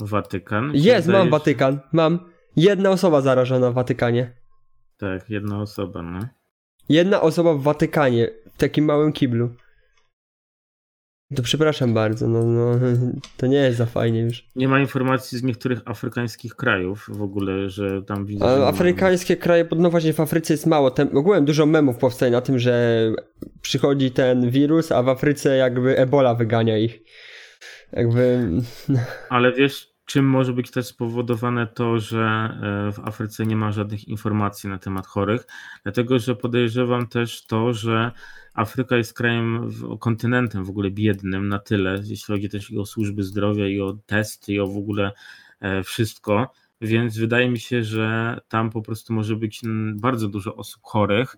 [0.00, 0.70] Watykan?
[0.74, 2.30] Jest, mam Watykan, mam.
[2.56, 4.34] Jedna osoba zarażona w Watykanie.
[4.98, 6.28] Tak, jedna osoba, no.
[6.88, 9.54] Jedna osoba w Watykanie, w takim małym kiblu.
[11.36, 12.78] To przepraszam bardzo, no, no
[13.36, 14.44] to nie jest za fajnie już.
[14.56, 18.44] Nie ma informacji z niektórych afrykańskich krajów w ogóle, że tam widzę.
[18.44, 19.42] Ale afrykańskie ma...
[19.42, 20.90] kraje, no właśnie w Afryce jest mało.
[20.90, 23.02] Tem, ogółem dużo memów powstaje na tym, że
[23.60, 27.00] przychodzi ten wirus, a w Afryce jakby ebola wygania ich.
[27.92, 28.48] Jakby.
[29.28, 34.08] Ale wiesz, Czym może być też spowodowane to, że e, w Afryce nie ma żadnych
[34.08, 35.46] informacji na temat chorych?
[35.82, 38.12] Dlatego, że podejrzewam też to, że
[38.54, 43.22] Afryka jest krajem, kontynentem w ogóle biednym na tyle, jeśli chodzi też i o służby
[43.22, 45.12] zdrowia, i o testy, i o w ogóle
[45.60, 46.52] e, wszystko.
[46.80, 49.60] Więc wydaje mi się, że tam po prostu może być
[49.94, 51.36] bardzo dużo osób chorych,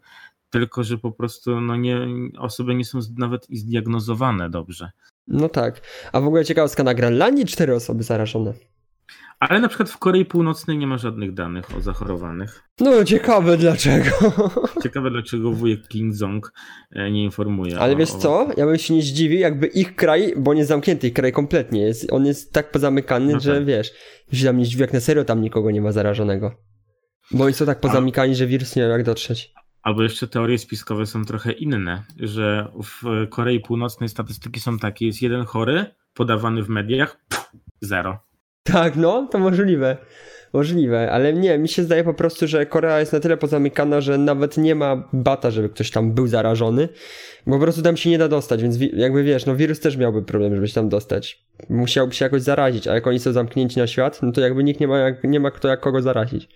[0.50, 2.06] tylko że po prostu no nie,
[2.38, 4.90] osoby nie są nawet zdiagnozowane dobrze.
[5.30, 5.80] No tak.
[6.12, 8.52] A w ogóle ciekawostka, na Grenlandii cztery osoby zarażone.
[9.40, 12.62] Ale na przykład w Korei Północnej nie ma żadnych danych o zachorowanych.
[12.80, 14.10] No ciekawe dlaczego.
[14.82, 16.52] Ciekawe dlaczego wujek Kim Jong
[16.92, 17.78] e, nie informuje.
[17.78, 21.08] Ale o, wiesz co, ja bym się nie zdziwił jakby ich kraj, bo nie zamknięty
[21.08, 23.64] ich kraj kompletnie jest, on jest tak pozamykany, no że tak.
[23.64, 23.92] wiesz,
[24.32, 26.54] się tam nie zdziwi jak na serio tam nikogo nie ma zarażonego.
[27.30, 28.34] Bo oni są tak pozamykani, A...
[28.34, 29.54] że wirus nie wie jak dotrzeć.
[29.82, 35.22] Albo jeszcze teorie spiskowe są trochę inne, że w Korei Północnej statystyki są takie, jest
[35.22, 38.18] jeden chory, podawany w mediach, pff, zero.
[38.62, 39.96] Tak, no, to możliwe.
[40.52, 44.18] Możliwe, ale nie, mi się zdaje po prostu, że Korea jest na tyle pozamykana, że
[44.18, 46.88] nawet nie ma bata, żeby ktoś tam był zarażony,
[47.46, 50.22] bo po prostu tam się nie da dostać, więc jakby wiesz, no wirus też miałby
[50.22, 51.44] problem, żeby się tam dostać.
[51.68, 54.80] Musiałby się jakoś zarazić, a jak oni są zamknięci na świat, no to jakby nikt
[54.80, 56.48] nie ma, jak, nie ma kto jak kogo zarazić.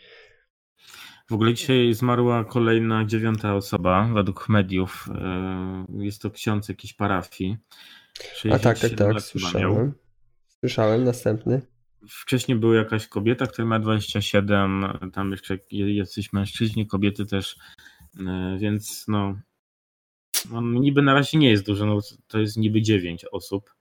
[1.30, 5.08] W ogóle dzisiaj zmarła kolejna dziewiąta osoba, według mediów.
[5.14, 7.56] E, jest to ksiądz jakiejś parafii.
[8.52, 9.92] A tak, tak, tak, słyszałem.
[10.60, 11.62] Słyszałem, następny.
[12.08, 17.56] Wcześniej była jakaś kobieta, która ma 27, tam jeszcze jacyś mężczyźni, kobiety też,
[18.26, 19.38] e, więc no,
[20.50, 23.74] no niby na razie nie jest dużo, no to jest niby 9 osób.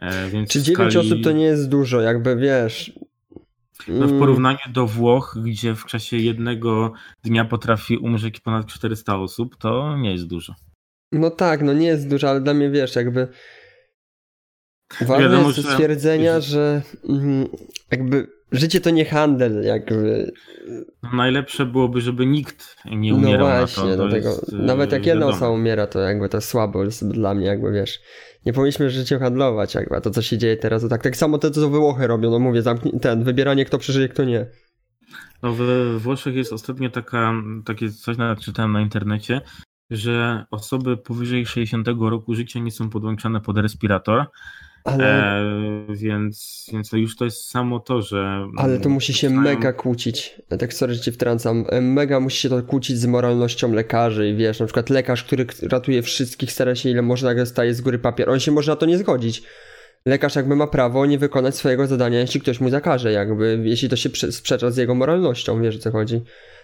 [0.00, 1.06] E, więc Czy 9 skali...
[1.06, 2.92] osób to nie jest dużo, jakby wiesz,
[3.88, 4.18] no w mm.
[4.18, 6.92] porównaniu do Włoch, gdzie w czasie jednego
[7.24, 10.54] dnia potrafi umrzeć ponad 400 osób, to nie jest dużo.
[11.12, 13.28] No tak, no nie jest dużo, ale dla mnie wiesz, jakby
[15.00, 16.50] ważne Wiadomo, jest stwierdzenia, że...
[16.50, 17.48] że mm,
[17.90, 20.32] jakby życie to nie handel, jakby.
[21.02, 24.08] No najlepsze byłoby, żeby nikt nie umierał no właśnie, na to.
[24.08, 27.72] to jest, nawet jak jedna osoba umiera, to jakby to słabo jest dla mnie, jakby
[27.72, 28.00] wiesz
[28.46, 31.50] nie powinniśmy życiem handlować, jakby, to co się dzieje teraz, to tak, tak samo to,
[31.50, 34.46] co Włochy robią, no mówię, zamknij, ten, wybieranie kto przeżyje, kto nie.
[35.42, 35.62] No w
[35.98, 37.32] Włoszech jest ostatnio taka,
[37.64, 39.40] takie coś nawet czytałem na internecie,
[39.90, 44.26] że osoby powyżej 60 roku życia nie są podłączane pod respirator,
[44.84, 45.38] Ale...
[45.40, 48.46] E, więc, więc już to jest samo to, że.
[48.56, 49.42] Ale to musi się znają...
[49.42, 50.40] mega kłócić.
[50.58, 51.64] Tak sorry, że ci wtrącam.
[51.68, 54.28] E, mega musi się to kłócić z moralnością lekarzy.
[54.28, 57.80] I wiesz, na przykład lekarz, który ratuje wszystkich, stara się ile może, nagle staje z
[57.80, 58.30] góry papier.
[58.30, 59.42] On się może na to nie zgodzić.
[60.06, 63.96] Lekarz jakby ma prawo nie wykonać swojego zadania, jeśli ktoś mu zakaże, jakby, jeśli to
[63.96, 66.22] się sprzecza z jego moralnością, wiesz o co chodzi.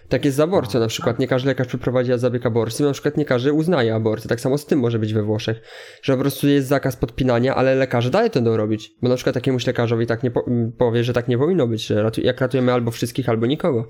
[0.09, 1.19] Tak jest z aborcją na przykład.
[1.19, 4.29] Nie każdy lekarz przeprowadzi zabieg aborcji, na przykład nie każdy uznaje aborcję.
[4.29, 5.61] Tak samo z tym może być we Włoszech.
[6.01, 8.91] Że po prostu jest zakaz podpinania, ale lekarze dalej to będą robić.
[9.01, 10.43] Bo na przykład takiemuś lekarzowi tak nie po
[10.77, 13.87] powie, że tak nie powinno być, że ratu jak ratujemy albo wszystkich, albo nikogo.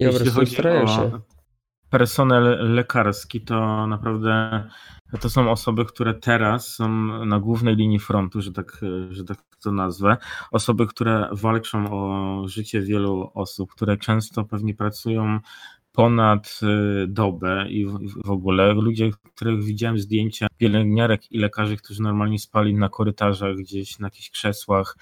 [0.00, 1.20] I Jeśli po prostu starają się.
[1.90, 4.62] Personel lekarski to naprawdę
[5.20, 6.88] to są osoby, które teraz są
[7.26, 10.16] na głównej linii frontu, że tak, że tak to nazwę.
[10.50, 15.40] Osoby, które walczą o życie wielu osób, które często pewnie pracują
[15.92, 16.60] ponad
[17.02, 17.86] y, dobę i
[18.24, 23.98] w ogóle ludzie, których widziałem zdjęcia pielęgniarek i lekarzy, którzy normalnie spali na korytarzach, gdzieś
[23.98, 24.96] na jakichś krzesłach,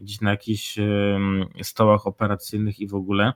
[0.00, 0.78] gdzieś na jakichś
[1.62, 3.32] stołach operacyjnych i w ogóle.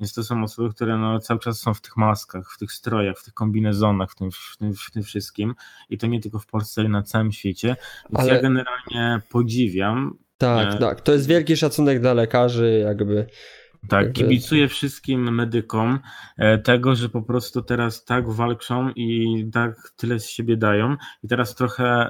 [0.00, 3.18] Więc to są osoby, które no cały czas są w tych maskach, w tych strojach,
[3.18, 5.54] w tych kombinezonach, w tym, w tym, w tym wszystkim.
[5.90, 7.76] I to nie tylko w Polsce, ale na całym świecie.
[8.10, 8.34] Więc ale...
[8.34, 10.18] ja generalnie podziwiam.
[10.38, 10.78] Tak, e...
[10.78, 11.00] tak.
[11.00, 13.26] To jest wielki szacunek dla lekarzy, jakby.
[13.88, 15.98] Tak, kibicuję wszystkim medykom
[16.36, 20.96] e, tego, że po prostu teraz tak walczą i tak tyle z siebie dają.
[21.22, 22.08] I teraz trochę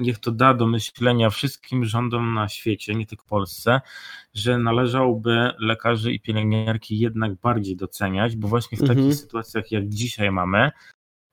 [0.00, 3.80] niech to da do myślenia wszystkim rządom na świecie, nie tylko Polsce,
[4.34, 8.98] że należałoby lekarzy i pielęgniarki jednak bardziej doceniać, bo właśnie w mhm.
[8.98, 10.70] takich sytuacjach, jak dzisiaj mamy,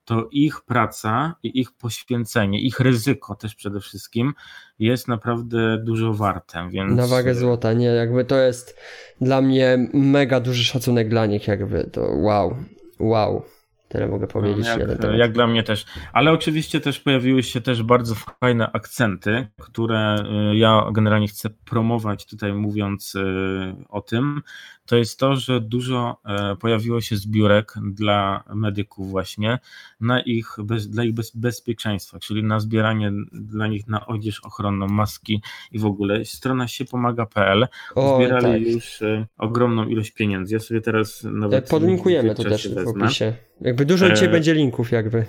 [0.05, 4.33] to ich praca i ich poświęcenie, ich ryzyko też przede wszystkim
[4.79, 6.69] jest naprawdę dużo warte.
[6.69, 6.95] Więc...
[6.95, 8.79] Na wagę złota, nie, jakby to jest
[9.21, 12.55] dla mnie mega duży szacunek dla nich, jakby to wow,
[12.99, 13.43] wow.
[13.87, 14.65] Tyle mogę powiedzieć.
[14.65, 15.85] No, jak, jak, dla mnie też.
[16.13, 20.15] Ale oczywiście też pojawiły się też bardzo fajne akcenty, które
[20.51, 24.41] y, ja generalnie chcę promować tutaj mówiąc y, o tym
[24.87, 29.59] to jest to, że dużo e, pojawiło się zbiórek dla medyków właśnie
[30.01, 34.87] na ich, bez, dla ich bez, bezpieczeństwa, czyli na zbieranie dla nich na odzież ochronną,
[34.87, 36.25] maski i w ogóle.
[36.25, 37.67] Strona się pomaga.pl
[38.15, 38.73] zbierali tak.
[38.73, 40.53] już e, ogromną ilość pieniędzy.
[40.53, 41.65] Ja sobie teraz nawet...
[41.65, 43.33] E, podlinkujemy to też w opisie.
[43.61, 44.31] Jakby dużo dzisiaj e...
[44.31, 45.25] będzie linków jakby.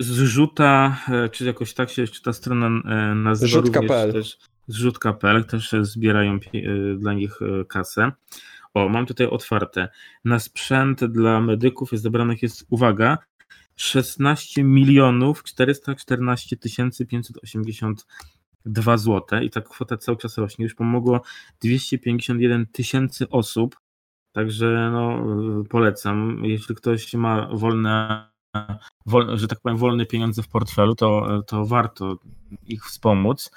[0.00, 1.00] Zrzuta,
[1.32, 2.70] czy jakoś tak się jeszcze ta strona
[3.14, 4.22] nazywa Zrzutka.pl
[4.68, 6.38] Zrzutka.pl też zbierają
[6.98, 7.38] dla nich
[7.68, 8.12] kasę.
[8.76, 9.88] O, mam tutaj otwarte.
[10.24, 13.18] Na sprzęt dla medyków jest zebranych jest, uwaga,
[13.76, 20.62] 16 milionów 414 tysięcy 582 zł i ta kwota cały czas rośnie.
[20.62, 21.22] Już pomogło
[21.60, 23.76] 251 tysięcy osób,
[24.32, 25.24] także no,
[25.70, 26.40] polecam.
[26.44, 28.28] Jeśli ktoś ma wolne,
[29.34, 32.18] że tak powiem, wolne pieniądze w portfelu, to, to warto
[32.66, 33.50] ich wspomóc.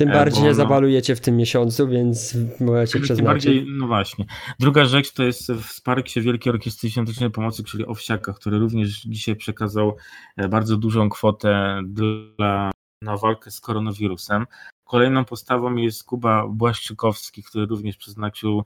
[0.00, 3.16] Tym e, bardziej nie zabalujecie w tym miesiącu, więc możecie przeznaczyć.
[3.16, 4.24] Tym bardziej, no właśnie.
[4.60, 9.96] Druga rzecz to jest wsparcie Wielkiej Orkiestry Świątecznej Pomocy, czyli Owsiaka, który również dzisiaj przekazał
[10.36, 12.70] e, bardzo dużą kwotę dla,
[13.02, 14.46] na walkę z koronawirusem.
[14.84, 18.64] Kolejną postawą jest Kuba Błaszczykowski, który również przeznaczył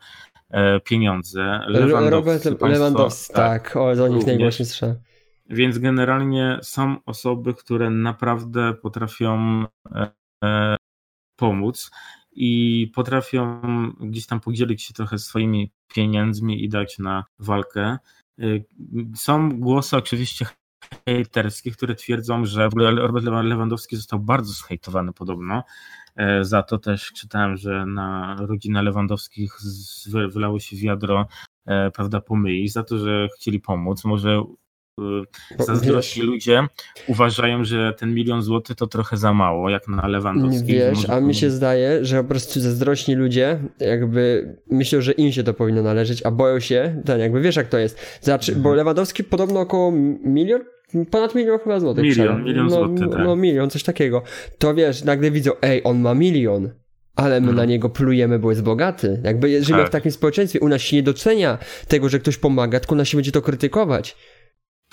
[0.51, 1.61] e, pieniądze.
[1.67, 4.97] Lewandowski, Robert Lewandowski, tak, tak, o, do nich najgłośniej słyszałem.
[5.51, 9.65] Więc generalnie są osoby, które naprawdę potrafią
[11.37, 11.91] pomóc
[12.33, 13.61] i potrafią
[14.01, 17.99] gdzieś tam podzielić się trochę swoimi pieniędzmi i dać na walkę.
[18.41, 18.65] Y,
[19.17, 20.47] są głosy oczywiście
[21.09, 25.63] hejterskie, które twierdzą, że Robert Lewandowski został bardzo zhejtowany podobno.
[26.17, 29.59] E, za to też czytałem, że na rodzinę Lewandowskich
[30.29, 31.27] wylało się wiadro
[31.67, 34.05] e, prawda, pomyli, za to, że chcieli pomóc.
[34.05, 34.43] Może
[35.01, 36.67] Y, zazdrośni ludzie
[37.09, 40.73] uważają, że ten milion złotych to trochę za mało, jak na Lewandowski.
[40.73, 45.43] Wiesz, a mi się zdaje, że po prostu zazdrośni ludzie jakby myślą, że im się
[45.43, 48.19] to powinno należeć, a boją się, ten jakby wiesz jak to jest.
[48.21, 48.63] Znaczy, mhm.
[48.63, 49.93] Bo Lewandowski podobno około
[50.25, 50.61] milion,
[51.11, 52.05] ponad milion chyba złotych.
[52.05, 53.25] Milion, milion no, złotych, tak.
[53.25, 54.23] No milion, coś takiego.
[54.59, 56.71] To wiesz, nagle widzą, ej, on ma milion.
[57.17, 57.57] Ale my hmm.
[57.57, 59.21] na niego plujemy, bo jest bogaty.
[59.25, 59.89] Jakby żyjemy tak.
[59.89, 60.61] w takim społeczeństwie.
[60.61, 63.43] U nas się nie docenia tego, że ktoś pomaga, tylko u nas się będzie to
[63.43, 64.17] krytykować.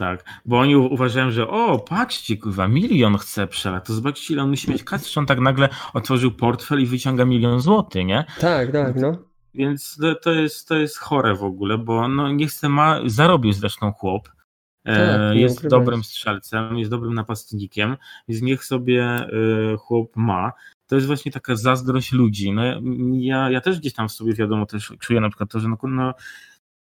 [0.01, 4.49] Tak, bo oni uważają, że o, patrzcie, kurwa, milion chce przelać, to zobaczcie, ile on
[4.49, 8.25] musi mieć kasy, on tak nagle otworzył portfel i wyciąga milion złotych, nie?
[8.39, 9.17] Tak, tak, no.
[9.53, 13.91] Więc to jest, to jest chore w ogóle, bo no nie chce ma, zarobił zresztą
[13.91, 14.29] chłop,
[14.85, 17.97] e, tak, jest dobrym strzelcem, jest dobrym napastnikiem,
[18.27, 19.27] więc niech sobie e,
[19.77, 20.51] chłop ma.
[20.87, 22.51] To jest właśnie taka zazdrość ludzi.
[22.51, 22.61] No
[23.13, 25.77] ja, ja też gdzieś tam w sobie wiadomo też czuję na przykład to, że no,
[25.83, 26.13] no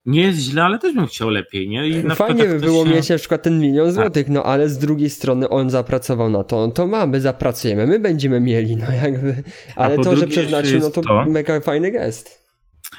[0.07, 1.89] nie jest źle, ale też bym chciał lepiej, nie?
[1.89, 2.91] I Fajnie by było się...
[2.91, 3.95] mieć na przykład ten milion tak.
[3.95, 7.99] złotych, no ale z drugiej strony on zapracował na to, to ma, my zapracujemy, my
[7.99, 9.43] będziemy mieli, no jakby,
[9.77, 12.47] ale to, że przeznaczył, no to, to mega fajny gest.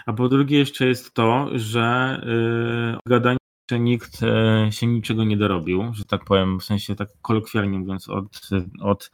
[0.05, 3.37] A po drugie jeszcze jest to, że yy, gadanie
[3.71, 8.09] że nikt yy, się niczego nie dorobił, że tak powiem, w sensie tak kolokwialnie mówiąc,
[8.09, 8.49] od,
[8.81, 9.11] od,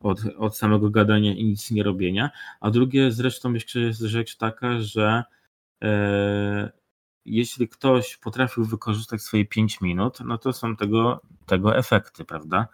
[0.00, 2.30] od, od samego gadania i nic nie robienia.
[2.60, 5.24] A drugie zresztą jeszcze jest rzecz taka, że
[5.82, 5.88] yy,
[7.36, 12.68] jeśli ktoś potrafił wykorzystać swoje 5 minut, no to są tego, tego efekty, prawda?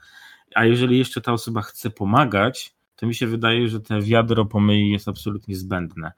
[0.54, 4.90] A jeżeli jeszcze ta osoba chce pomagać, to mi się wydaje, że te wiadro pomyli
[4.90, 6.12] jest absolutnie zbędne.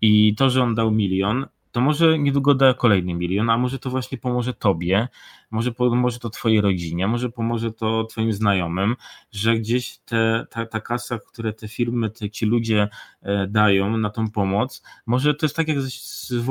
[0.00, 3.90] I to, że on dał milion, to może niedługo da kolejny milion, a może to
[3.90, 5.08] właśnie pomoże tobie,
[5.50, 8.96] może pomoże to twojej rodzinie, może pomoże to twoim znajomym,
[9.32, 12.88] że gdzieś te, ta, ta kasa, które te firmy, te, ci ludzie
[13.22, 16.48] e, dają na tą pomoc, może to jest tak jak z, z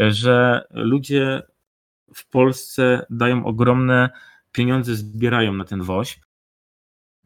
[0.00, 1.42] e, że ludzie
[2.14, 4.10] w Polsce dają ogromne
[4.52, 6.20] pieniądze, zbierają na ten woźb,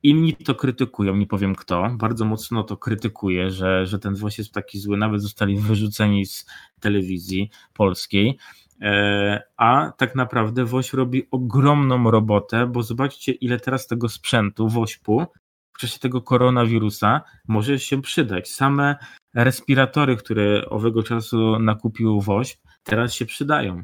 [0.07, 4.53] Inni to krytykują, nie powiem kto, bardzo mocno to krytykuje, że, że ten WOŚ jest
[4.53, 6.47] taki zły, nawet zostali wyrzuceni z
[6.81, 8.39] telewizji polskiej.
[8.83, 15.27] E, a tak naprawdę WOŚ robi ogromną robotę, bo zobaczcie, ile teraz tego sprzętu WOŚP-u
[15.73, 18.51] w czasie tego koronawirusa może się przydać.
[18.51, 18.97] Same
[19.35, 23.83] respiratory, które owego czasu nakupił WOŚP, teraz się przydają.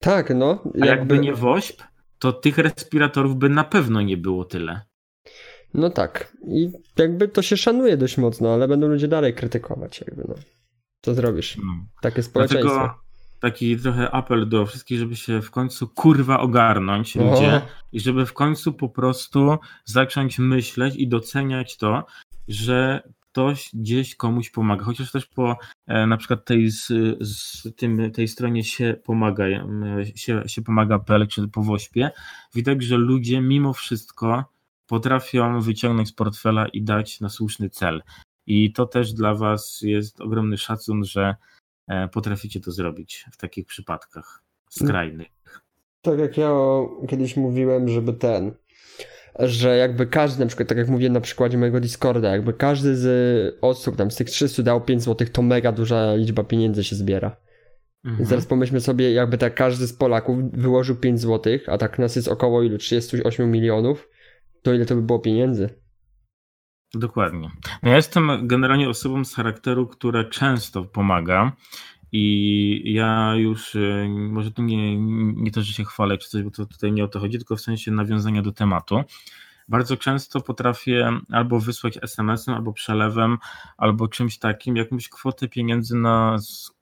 [0.00, 0.62] Tak, no.
[0.64, 0.82] Jakby...
[0.82, 1.82] A jakby nie WOŚP,
[2.18, 4.90] to tych respiratorów by na pewno nie było tyle.
[5.74, 6.36] No tak.
[6.46, 10.34] I jakby to się szanuje dość mocno, ale będą ludzie dalej krytykować, jakby no.
[11.02, 11.56] Co zrobisz?
[11.56, 11.86] No.
[12.02, 12.74] Takie społeczeństwo.
[12.74, 13.10] Dlatego
[13.40, 17.60] taki trochę apel do wszystkich, żeby się w końcu kurwa ogarnąć ludzie
[17.92, 22.06] i żeby w końcu po prostu zacząć myśleć i doceniać to,
[22.48, 25.56] że ktoś gdzieś komuś pomaga, chociaż też po
[25.86, 26.86] e, na przykład tej, z,
[27.20, 29.66] z tym, tej stronie się pomaga, e,
[30.14, 32.10] się, się pomaga.pl czy po Wośpie,
[32.54, 34.44] widać, że ludzie mimo wszystko
[34.90, 38.02] potrafią wyciągnąć z portfela i dać na słuszny cel.
[38.46, 41.34] I to też dla Was jest ogromny szacun, że
[41.88, 45.28] e, potraficie to zrobić w takich przypadkach skrajnych.
[46.02, 46.50] Tak jak ja
[47.08, 48.54] kiedyś mówiłem, żeby ten,
[49.38, 53.58] że jakby każdy, na przykład, tak jak mówię na przykładzie mojego Discorda, jakby każdy z
[53.60, 57.36] osób, tam z tych 300 dał 5 zł, to mega duża liczba pieniędzy się zbiera.
[58.04, 58.16] Mhm.
[58.18, 62.16] Więc teraz pomyślmy sobie, jakby tak każdy z Polaków wyłożył 5 zł, a tak nas
[62.16, 62.78] jest około ilu?
[62.78, 64.08] 38 milionów,
[64.62, 65.80] to ile to by było pieniędzy?
[66.94, 67.50] Dokładnie.
[67.82, 71.52] No ja jestem generalnie osobą z charakteru, która często pomaga
[72.12, 74.96] i ja już, e, może tu nie,
[75.34, 77.56] nie to, że się chwalę czy coś, bo to tutaj nie o to chodzi, tylko
[77.56, 79.02] w sensie nawiązania do tematu.
[79.68, 83.38] Bardzo często potrafię albo wysłać SMS-em, albo przelewem,
[83.76, 86.36] albo czymś takim, jakąś kwotę pieniędzy na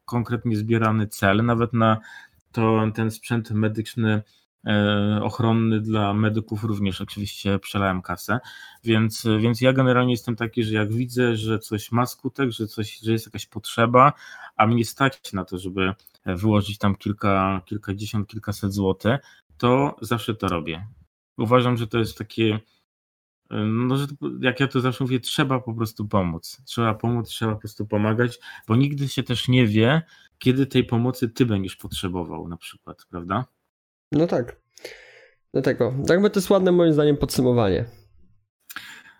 [0.04, 1.98] konkretnie zbierany cel, nawet na
[2.52, 4.22] to, ten sprzęt medyczny
[5.22, 8.38] ochronny dla medyków również oczywiście przelałem kasę,
[8.84, 12.98] więc, więc ja generalnie jestem taki, że jak widzę, że coś ma skutek, że, coś,
[12.98, 14.12] że jest jakaś potrzeba,
[14.56, 15.94] a mnie stać na to, żeby
[16.26, 19.20] wyłożyć tam kilka, kilkadziesiąt, kilkaset złotych,
[19.58, 20.86] to zawsze to robię.
[21.38, 22.60] Uważam, że to jest takie,
[23.50, 24.06] no, że
[24.40, 26.62] jak ja to zawsze mówię, trzeba po prostu pomóc.
[26.64, 28.38] Trzeba pomóc, trzeba po prostu pomagać,
[28.68, 30.02] bo nigdy się też nie wie,
[30.38, 33.44] kiedy tej pomocy ty będziesz potrzebował na przykład, prawda?
[34.12, 34.56] No tak.
[35.52, 35.94] Dlatego.
[36.08, 37.84] Jakby to jest ładne moim zdaniem podsumowanie.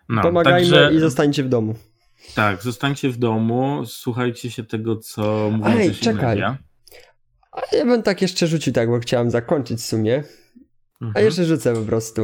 [0.09, 0.95] No, Pomagajmy także...
[0.95, 1.75] i zostańcie w domu.
[2.35, 6.29] Tak, zostańcie w domu, słuchajcie się tego, co mówią Ej, czekaj.
[6.29, 6.59] Media.
[7.53, 10.17] A ja bym tak jeszcze rzucił, tak, bo chciałem zakończyć w sumie.
[11.01, 11.13] Mhm.
[11.15, 12.23] A jeszcze rzucę po prostu.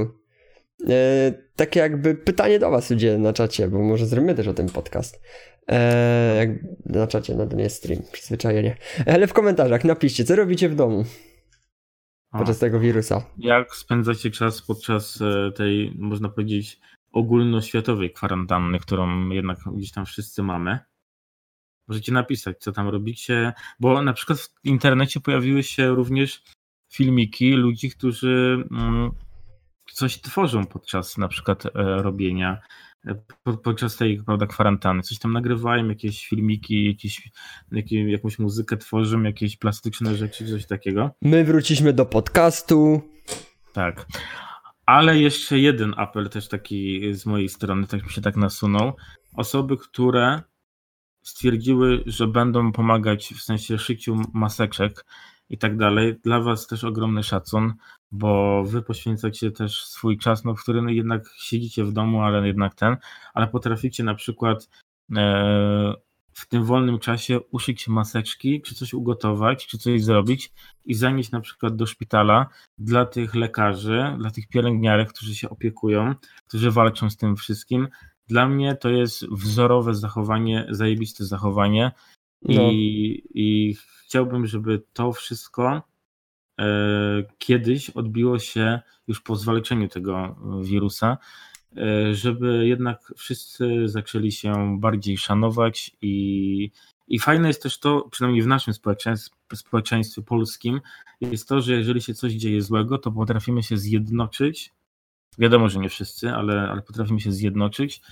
[0.88, 4.66] E, takie jakby pytanie do was ludzie na czacie, bo może zrobimy też o tym
[4.66, 5.20] podcast.
[5.68, 6.48] E, jak
[6.86, 8.76] na czacie, no to nie jest stream, przyzwyczajenie.
[9.06, 11.04] Ale w komentarzach napiszcie, co robicie w domu
[12.38, 13.22] podczas tego wirusa.
[13.38, 16.80] Jak spędzacie czas podczas e, tej, można powiedzieć,
[17.12, 20.78] ogólnoświatowej kwarantanny, którą jednak gdzieś tam wszyscy mamy?
[21.88, 26.42] Możecie napisać, co tam robicie, bo na przykład w internecie pojawiły się również
[26.92, 29.10] filmiki ludzi, którzy mm,
[29.92, 31.70] coś tworzą podczas na przykład e,
[32.02, 32.60] robienia
[33.64, 35.02] podczas tej prawda, kwarantanny.
[35.02, 37.30] Coś tam nagrywają, jakieś filmiki, jakieś,
[37.72, 41.10] jakieś, jakąś muzykę tworzą, jakieś plastyczne rzeczy, coś takiego.
[41.22, 43.02] My wróciliśmy do podcastu.
[43.72, 44.06] Tak.
[44.86, 48.92] Ale jeszcze jeden apel też taki z mojej strony, tak mi się tak nasunął.
[49.36, 50.42] Osoby, które
[51.22, 55.04] stwierdziły, że będą pomagać w sensie szyciu maseczek
[55.48, 56.16] i tak dalej.
[56.24, 57.74] Dla Was też ogromny szacun,
[58.14, 62.74] bo Wy poświęcacie też swój czas, no, w którym jednak siedzicie w domu, ale jednak
[62.74, 62.96] ten,
[63.34, 64.68] ale potraficie na przykład
[65.16, 65.94] e,
[66.32, 70.52] w tym wolnym czasie uszyć maseczki, czy coś ugotować, czy coś zrobić
[70.84, 72.46] i zanieść na przykład do szpitala
[72.78, 76.14] dla tych lekarzy, dla tych pielęgniarek, którzy się opiekują,
[76.48, 77.88] którzy walczą z tym wszystkim.
[78.28, 81.92] Dla mnie to jest wzorowe zachowanie, zajebiste zachowanie
[82.42, 82.62] no.
[82.72, 85.82] i, i chciałbym, żeby to wszystko
[87.38, 91.18] kiedyś odbiło się już po zwalczeniu tego wirusa,
[91.76, 96.70] e, żeby jednak wszyscy zaczęli się bardziej szanować i,
[97.08, 100.80] i fajne jest też to, przynajmniej w naszym społeczeństwie, społeczeństwie polskim,
[101.20, 104.72] jest to, że jeżeli się coś dzieje złego, to potrafimy się zjednoczyć.
[105.38, 108.02] Wiadomo, że nie wszyscy, ale, ale potrafimy się zjednoczyć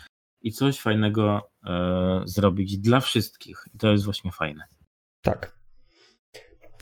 [0.42, 3.64] i coś fajnego e, zrobić dla wszystkich.
[3.74, 4.64] I to jest właśnie fajne.
[5.22, 5.61] Tak.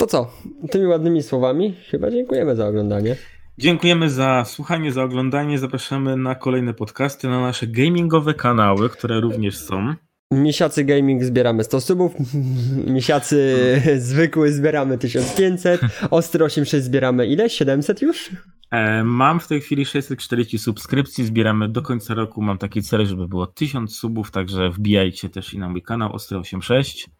[0.00, 0.30] To co?
[0.70, 3.16] Tymi ładnymi słowami chyba dziękujemy za oglądanie.
[3.58, 5.58] Dziękujemy za słuchanie, za oglądanie.
[5.58, 9.94] Zapraszamy na kolejne podcasty, na nasze gamingowe kanały, które również są.
[10.32, 12.12] Misiacy Gaming zbieramy 100 subów,
[12.96, 13.56] Misiacy
[14.08, 15.80] zwykły zbieramy 1500,
[16.10, 17.50] Ostry 86 zbieramy ile?
[17.50, 18.30] 700 już?
[18.70, 23.28] E, mam w tej chwili 640 subskrypcji, zbieramy do końca roku, mam taki cel, żeby
[23.28, 27.10] było 1000 subów, także wbijajcie też i na mój kanał Ostry 86.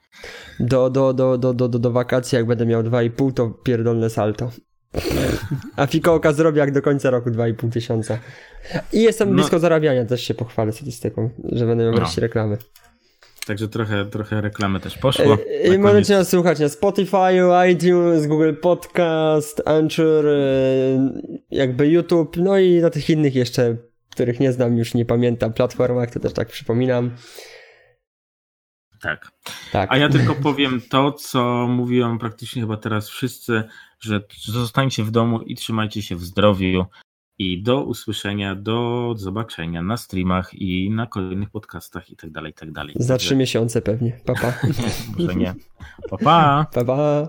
[0.60, 4.50] Do, do, do, do, do, do, do wakacji, jak będę miał 2,5, to pierdolne salto.
[5.76, 8.18] A fikołka zrobi jak do końca roku 2,5 tysiąca.
[8.92, 9.34] I jestem no.
[9.34, 11.98] blisko zarabiania, też się pochwalę statystyką, że będę miał no.
[11.98, 12.56] wreszcie reklamy.
[13.46, 15.38] Także trochę, trochę reklamy też poszło.
[15.74, 17.16] I możecie nas słuchać na Spotify,
[17.70, 20.32] iTunes, Google Podcast, Anchor, e,
[21.50, 23.76] jakby YouTube, no i na tych innych jeszcze,
[24.10, 27.10] których nie znam, już nie pamiętam, platformach, to też tak przypominam.
[29.00, 29.32] Tak.
[29.72, 29.92] tak.
[29.92, 33.62] A ja tylko powiem to, co mówią praktycznie chyba teraz wszyscy,
[34.00, 36.86] że zostańcie w domu i trzymajcie się w zdrowiu.
[37.38, 42.54] I do usłyszenia, do zobaczenia na streamach i na kolejnych podcastach i tak dalej, i
[42.54, 42.94] tak dalej.
[42.98, 44.20] Za trzy miesiące pewnie.
[44.24, 44.52] Papa.
[45.18, 45.54] Może nie.
[46.10, 46.66] Papa.
[46.74, 47.28] Papa.